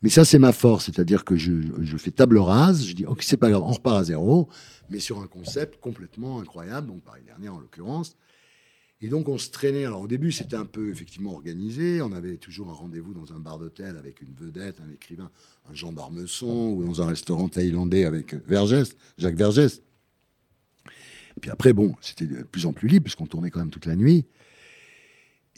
Mais 0.02 0.10
ça, 0.10 0.26
c'est 0.26 0.40
ma 0.40 0.52
force, 0.52 0.86
c'est-à-dire 0.86 1.26
que 1.26 1.36
je, 1.36 1.54
je 1.82 1.98
fais 1.98 2.12
table 2.12 2.38
rase, 2.38 2.86
je 2.86 2.94
dis, 2.94 3.06
ok, 3.06 3.24
c'est 3.24 3.38
pas 3.38 3.50
grave, 3.50 3.64
on 3.64 3.72
repart 3.72 3.98
à 3.98 4.04
zéro, 4.04 4.48
mais 4.90 5.00
sur 5.00 5.20
un 5.20 5.28
concept 5.28 5.80
complètement 5.80 6.40
incroyable, 6.40 6.88
donc 6.88 7.02
Paris 7.02 7.24
dernière 7.26 7.56
en 7.56 7.60
l'occurrence. 7.60 8.16
Et 9.00 9.10
donc, 9.10 9.30
on 9.30 9.38
se 9.38 9.52
traînait. 9.52 9.86
Alors, 9.86 10.02
au 10.02 10.08
début, 10.08 10.32
c'était 10.32 10.56
un 10.56 10.66
peu 10.66 10.90
effectivement 10.90 11.34
organisé. 11.34 12.02
On 12.02 12.12
avait 12.14 12.38
toujours 12.38 12.70
un 12.70 12.74
rendez-vous 12.74 13.14
dans 13.14 13.32
un 13.32 13.40
bar 13.40 13.60
d'hôtel 13.60 13.96
avec 13.96 14.22
une 14.22 14.34
vedette, 14.34 14.82
un 14.82 14.92
écrivain, 14.92 15.30
un 15.70 15.74
gendarme 15.76 16.26
son, 16.26 16.74
ou 16.76 16.84
dans 16.84 17.04
un 17.04 17.06
restaurant 17.06 17.48
thaïlandais 17.48 18.06
avec 18.06 18.34
Vergès, 18.48 18.96
Jacques 19.20 19.36
Vergès. 19.36 19.84
Et 20.86 21.40
puis 21.40 21.52
après, 21.52 21.74
bon, 21.74 21.94
c'était 22.02 22.26
de 22.26 22.42
plus 22.42 22.66
en 22.66 22.74
plus 22.74 22.88
libre, 22.88 23.04
puisqu'on 23.04 23.28
tournait 23.28 23.52
quand 23.52 23.60
même 23.60 23.70
toute 23.70 23.86
la 23.86 23.96
nuit. 23.96 24.26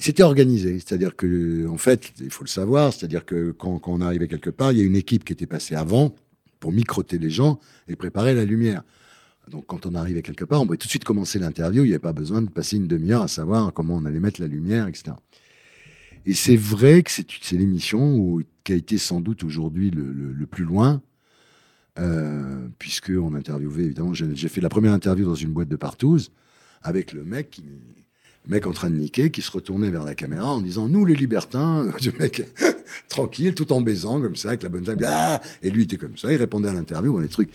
C'était 0.02 0.24
organisé, 0.24 0.80
c'est-à-dire 0.80 1.14
que, 1.18 1.68
en 1.68 1.78
fait, 1.78 2.14
il 2.22 2.30
faut 2.30 2.46
le 2.46 2.50
savoir, 2.50 2.94
c'est-à-dire 2.94 3.26
que 3.26 3.52
quand, 3.52 3.82
on 3.86 4.00
arrivait 4.00 4.30
quelque 4.30 4.50
part, 4.50 4.72
il 4.72 4.78
y 4.78 4.82
a 4.82 4.86
une 4.86 4.96
équipe 4.96 5.26
qui 5.26 5.34
était 5.34 5.46
passée 5.46 5.76
avant 5.76 6.16
pour 6.62 6.72
microter 6.72 7.18
les 7.18 7.30
gens 7.30 7.60
et 7.90 7.98
préparer 7.98 8.34
la 8.34 8.46
lumière. 8.46 8.84
Donc, 9.50 9.66
quand 9.66 9.86
on 9.86 9.96
arrivait 9.96 10.22
quelque 10.22 10.46
part, 10.46 10.62
on 10.62 10.66
pouvait 10.66 10.78
tout 10.78 10.88
de 10.88 10.92
suite 10.92 11.04
commencer 11.04 11.38
l'interview. 11.38 11.84
Il 11.84 11.88
n'y 11.88 11.94
avait 11.94 12.00
pas 12.00 12.14
besoin 12.14 12.42
de 12.42 12.50
passer 12.50 12.78
une 12.78 12.88
demi-heure 12.88 13.24
à 13.24 13.28
savoir 13.28 13.74
comment 13.74 13.96
on 13.96 14.06
allait 14.06 14.22
mettre 14.22 14.40
la 14.40 14.48
lumière, 14.48 14.88
etc. 14.88 15.18
Et 16.26 16.34
c'est 16.34 16.56
vrai 16.56 17.04
que 17.04 17.12
c'est 17.12 17.58
l'émission 17.58 18.40
qui 18.64 18.72
a 18.72 18.76
été 18.76 18.98
sans 18.98 19.20
doute 19.20 19.44
aujourd'hui 19.44 19.92
le, 19.92 20.46
plus 20.46 20.64
loin, 20.64 21.02
euh, 21.98 22.70
puisque 22.78 23.10
interviewait 23.10 23.84
évidemment. 23.84 24.14
J'ai 24.14 24.48
fait 24.48 24.62
la 24.62 24.70
première 24.70 24.94
interview 24.94 25.26
dans 25.26 25.36
une 25.36 25.52
boîte 25.52 25.70
de 25.70 25.76
partouze 25.76 26.32
avec 26.84 27.12
le 27.12 27.26
mec 27.26 27.50
qui, 27.50 27.64
mec 28.48 28.66
en 28.66 28.72
train 28.72 28.90
de 28.90 28.96
niquer, 28.96 29.30
qui 29.32 29.42
se 29.42 29.52
retournait 29.52 29.90
vers 29.92 30.04
la 30.04 30.16
caméra 30.16 30.54
en 30.54 30.62
disant 30.62 30.88
Nous, 30.88 31.06
les 31.06 31.16
libertins, 31.16 31.84
le 32.06 32.12
mec 32.20 32.48
tranquille, 33.10 33.54
tout 33.54 33.72
en 33.74 33.82
baisant, 33.82 34.20
comme 34.22 34.36
ça, 34.36 34.50
avec 34.50 34.64
la 34.64 34.70
bonne 34.70 34.86
femme. 34.86 34.98
Ah 35.06 35.42
et 35.62 35.70
lui, 35.70 35.82
il 35.82 35.86
était 35.86 35.98
comme 35.98 36.18
ça, 36.18 36.32
il 36.32 36.38
répondait 36.38 36.70
à 36.70 36.74
l'interview, 36.74 37.20
les 37.20 37.28
trucs. 37.28 37.50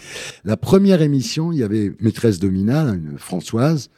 La 0.44 0.56
première 0.56 1.02
émission, 1.02 1.52
il 1.52 1.58
y 1.58 1.62
avait 1.62 1.92
maîtresse 2.00 2.38
Domina, 2.38 2.84
là, 2.84 2.92
une 2.92 3.18
Françoise, 3.18 3.90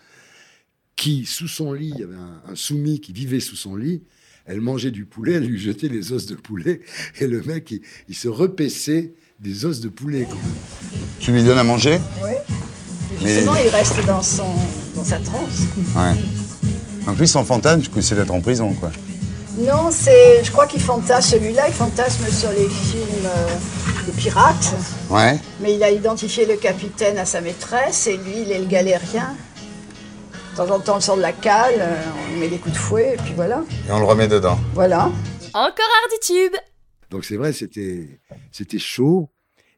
qui, 0.94 1.26
sous 1.26 1.48
son 1.48 1.72
lit, 1.74 1.92
il 1.94 2.00
y 2.00 2.04
avait 2.04 2.14
un, 2.14 2.52
un 2.52 2.54
soumis 2.54 3.00
qui 3.00 3.12
vivait 3.12 3.40
sous 3.40 3.56
son 3.56 3.76
lit. 3.76 4.02
Elle 4.46 4.60
mangeait 4.60 4.92
du 4.92 5.04
poulet, 5.04 5.32
elle 5.34 5.44
lui 5.46 5.58
jetait 5.58 5.88
les 5.88 6.12
os 6.12 6.24
de 6.26 6.36
poulet, 6.36 6.80
et 7.20 7.26
le 7.26 7.42
mec, 7.42 7.70
il, 7.72 7.80
il 8.08 8.14
se 8.14 8.28
repaissait 8.28 9.12
des 9.40 9.64
os 9.66 9.80
de 9.80 9.88
poulet. 9.88 10.24
quoi. 10.24 10.38
Tu 11.18 11.32
lui 11.32 11.42
donnes 11.42 11.58
à 11.58 11.64
manger? 11.64 11.98
Oui. 12.22 12.30
Mais- 13.22 13.34
Justement, 13.34 13.56
il 13.56 13.68
reste 13.68 14.06
dans, 14.06 14.22
son, 14.22 14.46
dans 14.94 15.04
sa 15.04 15.18
transe. 15.18 15.62
Ouais. 15.96 16.14
En 17.06 17.14
plus, 17.14 17.28
son 17.28 17.44
fantasme, 17.44 17.80
du 17.80 17.88
coup, 17.88 18.02
c'est 18.02 18.14
d'être 18.16 18.32
en 18.32 18.40
prison, 18.40 18.72
quoi. 18.74 18.90
Non, 19.58 19.90
c'est, 19.90 20.44
je 20.44 20.50
crois 20.50 20.66
qu'il 20.66 20.80
fantasme, 20.80 21.38
celui-là, 21.38 21.68
il 21.68 21.72
fantasme 21.72 22.26
sur 22.26 22.50
les 22.50 22.68
films 22.68 23.24
euh, 23.24 24.06
de 24.06 24.12
pirates. 24.12 24.74
Ouais. 25.08 25.38
Mais 25.60 25.74
il 25.74 25.82
a 25.82 25.90
identifié 25.90 26.44
le 26.44 26.56
capitaine 26.56 27.16
à 27.16 27.24
sa 27.24 27.40
maîtresse 27.40 28.06
et 28.06 28.16
lui, 28.18 28.42
il 28.42 28.52
est 28.52 28.58
le 28.58 28.66
galérien. 28.66 29.34
De 30.52 30.56
temps 30.56 30.74
en 30.74 30.80
temps, 30.80 30.96
on 30.96 31.00
sort 31.00 31.16
de 31.16 31.22
la 31.22 31.32
cale, 31.32 31.74
euh, 31.78 31.94
on 32.28 32.32
lui 32.32 32.40
met 32.40 32.48
des 32.48 32.58
coups 32.58 32.74
de 32.74 32.78
fouet 32.78 33.14
et 33.14 33.22
puis 33.22 33.32
voilà. 33.34 33.62
Et 33.88 33.92
on 33.92 33.98
le 33.98 34.04
remet 34.04 34.28
dedans. 34.28 34.58
Voilà. 34.74 35.10
Encore 35.54 35.86
Harditube 36.04 36.54
Donc 37.10 37.24
c'est 37.24 37.36
vrai, 37.36 37.52
c'était 37.54 38.20
c'était 38.52 38.78
chaud. 38.78 39.30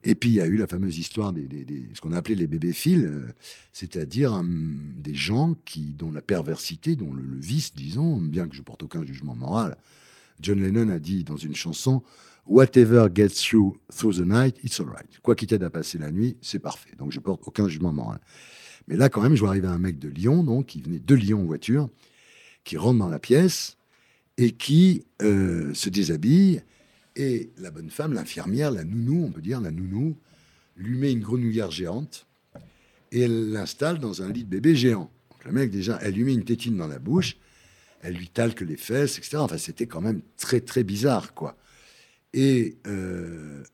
Et 0.05 0.15
puis 0.15 0.31
il 0.31 0.35
y 0.35 0.41
a 0.41 0.47
eu 0.47 0.57
la 0.57 0.67
fameuse 0.67 0.99
histoire 0.99 1.33
des, 1.33 1.49
ce 1.93 2.01
qu'on 2.01 2.13
a 2.13 2.19
appelé 2.19 2.37
les 2.37 2.47
bébéphiles, 2.47 3.07
euh, 3.07 3.27
c'est-à-dire 3.73 4.33
hum, 4.33 4.95
des 4.97 5.15
gens 5.15 5.57
qui 5.65 5.93
dont 5.93 6.13
la 6.13 6.23
perversité, 6.23 6.95
dont 6.95 7.13
le, 7.13 7.25
vice, 7.37 7.75
disons, 7.75 8.17
bien 8.17 8.47
que 8.49 8.55
je 8.55 8.63
porte 8.63 8.83
aucun 8.83 9.05
jugement 9.05 9.35
moral. 9.35 9.77
John 10.41 10.61
Lennon 10.61 10.89
a 10.91 10.99
dit 10.99 11.25
dans 11.25 11.37
une 11.37 11.55
chanson 11.55 12.03
Whatever 12.47 13.09
gets 13.15 13.51
you 13.53 13.77
through 13.95 14.15
the 14.15 14.27
night, 14.27 14.57
it's 14.65 14.81
alright. 14.81 15.19
Quoi 15.21 15.35
qui 15.35 15.47
t'aide 15.47 15.65
à 15.65 15.71
passer 15.71 15.99
la 15.99 16.11
nuit, 16.11 16.39
c'est 16.41 16.61
parfait. 16.61 16.93
Donc 16.97 17.13
je 17.13 17.21
porte 17.21 17.43
aucun 17.45 17.69
jugement 17.69 17.93
moral. 17.93 18.21
Mais 18.87 18.97
là, 18.97 19.11
quand 19.11 19.21
même, 19.21 19.35
je 19.35 19.41
vois 19.41 19.51
arriver 19.51 19.69
un 19.69 19.79
mec 19.79 19.99
de 19.99 20.09
Lyon, 20.09 20.43
donc 20.45 20.67
qui 20.67 20.81
venait 20.81 20.99
de 20.99 21.15
Lyon 21.15 21.43
en 21.43 21.45
voiture, 21.45 21.91
qui 22.65 22.79
rentre 22.79 22.99
dans 23.01 23.09
la 23.09 23.19
pièce 23.19 23.77
et 24.39 24.53
qui 24.53 25.05
euh, 25.21 25.75
se 25.75 25.91
déshabille 25.91 26.63
et 27.19 27.51
la 27.59 27.71
bonne 27.71 27.91
femme, 27.91 28.15
l'infirmière, 28.15 28.71
la 28.71 28.85
nounou, 28.85 29.25
on 29.27 29.33
peut 29.33 29.43
dire, 29.43 29.61
la 29.61 29.73
nounou, 29.73 30.17
lui 30.77 30.97
met 30.97 31.13
une 31.13 31.21
grenouillère 31.21 31.73
géante 31.73 32.27
et 33.11 33.23
elle 33.23 33.51
l'installe 33.51 33.99
dans 33.99 34.23
un 34.23 34.33
lit 34.33 34.45
de 34.45 34.49
bébé 34.49 34.77
géant. 34.77 35.11
Donc 35.31 35.45
le 35.45 35.53
mec, 35.53 35.71
déjà, 35.71 35.99
elle 36.01 36.15
lui 36.15 36.25
met 36.25 36.33
une 36.33 36.45
tétine 36.45 36.77
dans 36.77 36.87
la 36.87 37.01
bouche, 37.01 37.37
elle 38.03 38.15
lui 38.15 38.29
talque 38.29 38.61
les 38.61 38.77
fesses, 38.77 39.19
etc. 39.19 39.39
Enfin, 39.39 39.59
c'était 39.59 39.87
quand 39.87 40.01
même 40.01 40.21
très, 40.37 40.61
très 40.61 40.85
bizarre, 40.85 41.35
quoi. 41.35 41.57
Et 42.33 42.77
euh, 42.87 43.65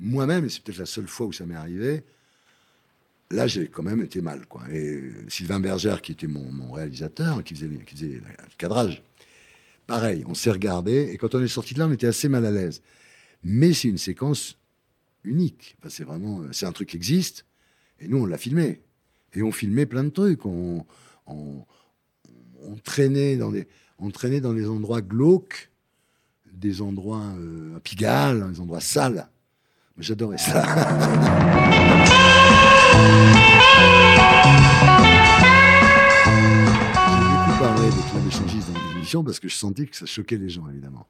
moi-même, 0.00 0.48
c'est 0.48 0.62
peut-être 0.62 0.78
la 0.78 0.86
seule 0.86 1.08
fois 1.08 1.26
où 1.26 1.32
ça 1.32 1.44
m'est 1.44 1.54
arrivé, 1.54 2.02
là, 3.30 3.46
j'ai 3.46 3.68
quand 3.68 3.82
même 3.82 4.00
été 4.00 4.22
mal, 4.22 4.46
quoi. 4.46 4.62
Et 4.72 5.02
Sylvain 5.28 5.60
Berger, 5.60 5.96
qui 6.02 6.12
était 6.12 6.28
mon, 6.28 6.50
mon 6.50 6.72
réalisateur, 6.72 7.44
qui 7.44 7.52
qui 7.52 7.60
faisait 7.94 8.08
le 8.08 8.22
cadrage, 8.56 9.02
pareil, 9.86 10.24
on 10.26 10.34
s'est 10.34 10.50
regardé, 10.50 11.10
et 11.12 11.16
quand 11.16 11.34
on 11.34 11.42
est 11.42 11.48
sorti 11.48 11.74
de 11.74 11.78
là, 11.78 11.86
on 11.86 11.92
était 11.92 12.06
assez 12.06 12.28
mal 12.28 12.44
à 12.44 12.50
l'aise. 12.50 12.82
Mais 13.42 13.72
c'est 13.72 13.88
une 13.88 13.98
séquence 13.98 14.58
unique. 15.24 15.76
Enfin, 15.78 15.88
c'est 15.90 16.04
vraiment, 16.04 16.42
c'est 16.52 16.66
un 16.66 16.72
truc 16.72 16.90
qui 16.90 16.96
existe, 16.96 17.46
et 18.00 18.08
nous, 18.08 18.18
on 18.18 18.26
l'a 18.26 18.38
filmé. 18.38 18.82
Et 19.34 19.42
on 19.42 19.52
filmait 19.52 19.86
plein 19.86 20.04
de 20.04 20.10
trucs. 20.10 20.46
On, 20.46 20.84
on, 21.26 21.64
on 22.62 22.76
traînait 22.76 23.36
dans 23.36 23.50
des, 23.50 23.66
on 23.98 24.10
traînait 24.10 24.40
dans 24.40 24.52
des 24.52 24.68
endroits 24.68 25.00
glauques, 25.00 25.70
des 26.52 26.82
endroits 26.82 27.32
euh, 27.38 27.76
à 27.76 27.80
Pigalle, 27.80 28.50
des 28.52 28.60
endroits 28.60 28.80
sales. 28.80 29.28
Mais 29.96 30.02
J'adorais 30.02 30.38
ça. 30.38 30.62
J'ai 37.06 37.22
beaucoup 37.32 37.58
parlé 37.58 38.95
parce 39.24 39.40
que 39.40 39.48
je 39.48 39.54
sentais 39.54 39.86
que 39.86 39.96
ça 39.96 40.06
choquait 40.06 40.38
les 40.38 40.48
gens, 40.48 40.68
évidemment. 40.68 41.06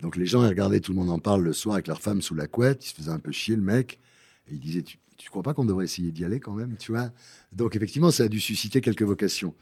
Donc 0.00 0.16
les 0.16 0.26
gens, 0.26 0.42
ils 0.42 0.48
regardaient 0.48 0.80
Tout 0.80 0.92
le 0.92 0.98
monde 0.98 1.10
en 1.10 1.18
parle 1.18 1.42
le 1.42 1.52
soir 1.52 1.74
avec 1.74 1.86
leur 1.86 2.00
femme 2.00 2.20
sous 2.20 2.34
la 2.34 2.46
couette, 2.46 2.84
ils 2.84 2.88
se 2.88 2.94
faisaient 2.94 3.10
un 3.10 3.18
peu 3.18 3.32
chier, 3.32 3.56
le 3.56 3.62
mec, 3.62 4.00
et 4.48 4.54
ils 4.54 4.60
disaient 4.60 4.82
Tu, 4.82 4.98
tu 5.16 5.30
crois 5.30 5.42
pas 5.42 5.54
qu'on 5.54 5.64
devrait 5.64 5.84
essayer 5.84 6.10
d'y 6.10 6.24
aller 6.24 6.40
quand 6.40 6.54
même, 6.54 6.76
tu 6.76 6.92
vois? 6.92 7.10
Donc 7.52 7.76
effectivement, 7.76 8.10
ça 8.10 8.24
a 8.24 8.28
dû 8.28 8.40
susciter 8.40 8.80
quelques 8.80 9.02
vocations. 9.02 9.54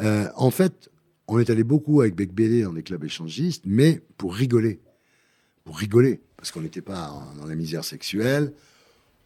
Euh, 0.00 0.28
en 0.36 0.50
fait, 0.50 0.90
on 1.28 1.38
est 1.38 1.50
allé 1.50 1.64
beaucoup 1.64 2.00
avec 2.00 2.14
Bec 2.14 2.32
BD 2.32 2.62
dans 2.62 2.72
des 2.72 2.82
clubs 2.82 3.04
échangistes, 3.04 3.62
mais 3.66 4.02
pour 4.16 4.34
rigoler. 4.34 4.80
Pour 5.64 5.78
rigoler, 5.78 6.20
parce 6.36 6.50
qu'on 6.50 6.62
n'était 6.62 6.82
pas 6.82 7.34
dans 7.38 7.46
la 7.46 7.54
misère 7.54 7.84
sexuelle, 7.84 8.52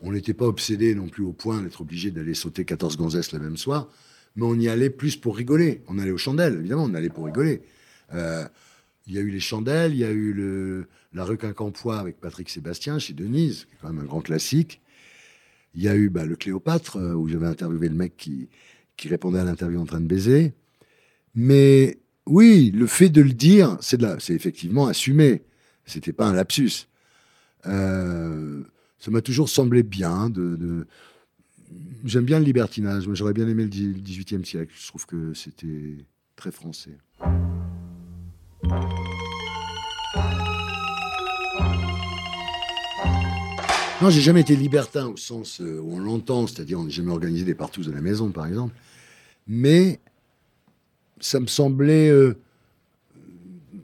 on 0.00 0.12
n'était 0.12 0.34
pas 0.34 0.46
obsédé 0.46 0.94
non 0.94 1.08
plus 1.08 1.24
au 1.24 1.32
point 1.32 1.62
d'être 1.62 1.80
obligé 1.80 2.10
d'aller 2.10 2.34
sauter 2.34 2.64
14 2.64 2.96
gonzesses 2.96 3.32
le 3.32 3.38
même 3.38 3.56
soir, 3.56 3.88
mais 4.36 4.44
on 4.44 4.54
y 4.58 4.68
allait 4.68 4.90
plus 4.90 5.16
pour 5.16 5.36
rigoler. 5.36 5.82
On 5.88 5.98
allait 5.98 6.10
aux 6.10 6.18
chandelles, 6.18 6.54
évidemment, 6.54 6.84
on 6.84 6.94
allait 6.94 7.08
pour 7.08 7.24
rigoler. 7.24 7.62
Euh, 8.12 8.46
il 9.06 9.14
y 9.14 9.18
a 9.18 9.20
eu 9.20 9.30
les 9.30 9.40
chandelles, 9.40 9.92
il 9.92 9.98
y 9.98 10.04
a 10.04 10.10
eu 10.10 10.86
la 11.12 11.24
rue 11.24 11.38
avec 11.92 12.20
Patrick 12.20 12.48
Sébastien 12.48 12.98
chez 12.98 13.12
Denise, 13.12 13.66
qui 13.66 13.74
est 13.74 13.78
quand 13.80 13.92
même 13.92 14.02
un 14.02 14.06
grand 14.06 14.20
classique. 14.20 14.80
Il 15.74 15.82
y 15.82 15.88
a 15.88 15.96
eu 15.96 16.08
bah, 16.08 16.24
le 16.24 16.36
Cléopâtre, 16.36 16.96
euh, 16.96 17.14
où 17.14 17.28
j'avais 17.28 17.46
interviewé 17.46 17.88
le 17.88 17.94
mec 17.94 18.16
qui, 18.16 18.48
qui 18.96 19.08
répondait 19.08 19.40
à 19.40 19.44
l'interview 19.44 19.80
en 19.80 19.86
train 19.86 20.00
de 20.00 20.06
baiser. 20.06 20.54
Mais 21.34 21.98
oui, 22.26 22.70
le 22.72 22.86
fait 22.86 23.08
de 23.08 23.20
le 23.20 23.32
dire, 23.32 23.76
c'est 23.80 24.00
effectivement 24.30 24.86
assumé. 24.86 25.42
C'était 25.84 26.12
pas 26.12 26.26
un 26.26 26.32
lapsus. 26.32 26.88
Euh, 27.66 28.62
ça 28.98 29.10
m'a 29.10 29.20
toujours 29.20 29.48
semblé 29.48 29.82
bien 29.82 30.30
J'aime 32.04 32.24
bien 32.24 32.38
le 32.38 32.44
libertinage. 32.44 33.08
J'aurais 33.12 33.32
bien 33.32 33.48
aimé 33.48 33.64
le 33.64 33.68
dix- 33.68 33.86
le 33.86 34.00
XVIIIe 34.00 34.44
siècle. 34.44 34.72
Je 34.78 34.86
trouve 34.86 35.06
que 35.06 35.34
c'était 35.34 35.96
très 36.36 36.52
français. 36.52 36.96
Non, 44.04 44.10
j'ai 44.10 44.20
jamais 44.20 44.42
été 44.42 44.54
libertin 44.54 45.06
au 45.06 45.16
sens 45.16 45.62
euh, 45.62 45.80
où 45.80 45.94
on 45.94 45.98
l'entend, 45.98 46.46
c'est-à-dire 46.46 46.78
on 46.78 46.84
n'a 46.84 46.90
jamais 46.90 47.10
organisé 47.10 47.46
des 47.46 47.54
partous 47.54 47.88
à 47.88 47.90
la 47.90 48.02
maison, 48.02 48.30
par 48.32 48.46
exemple. 48.46 48.74
Mais 49.46 49.98
ça 51.20 51.40
me 51.40 51.46
semblait 51.46 52.10
euh, 52.10 52.36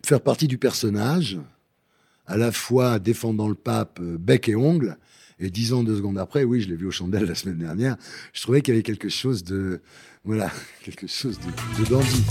faire 0.04 0.20
partie 0.20 0.46
du 0.46 0.58
personnage, 0.58 1.38
à 2.26 2.36
la 2.36 2.52
fois 2.52 2.98
défendant 2.98 3.48
le 3.48 3.54
pape 3.54 3.98
euh, 4.02 4.18
bec 4.18 4.50
et 4.50 4.56
ongle, 4.56 4.98
et 5.38 5.48
dix 5.48 5.72
ans, 5.72 5.82
deux 5.82 5.96
secondes 5.96 6.18
après, 6.18 6.44
oui, 6.44 6.60
je 6.60 6.68
l'ai 6.68 6.76
vu 6.76 6.86
aux 6.86 6.90
chandelles 6.90 7.24
la 7.24 7.34
semaine 7.34 7.56
dernière, 7.56 7.96
je 8.34 8.42
trouvais 8.42 8.60
qu'il 8.60 8.74
y 8.74 8.76
avait 8.76 8.82
quelque 8.82 9.08
chose 9.08 9.42
de, 9.42 9.80
voilà, 10.24 10.50
quelque 10.84 11.06
chose 11.06 11.38
de, 11.38 11.82
de 11.82 11.88
dandy. 11.88 12.24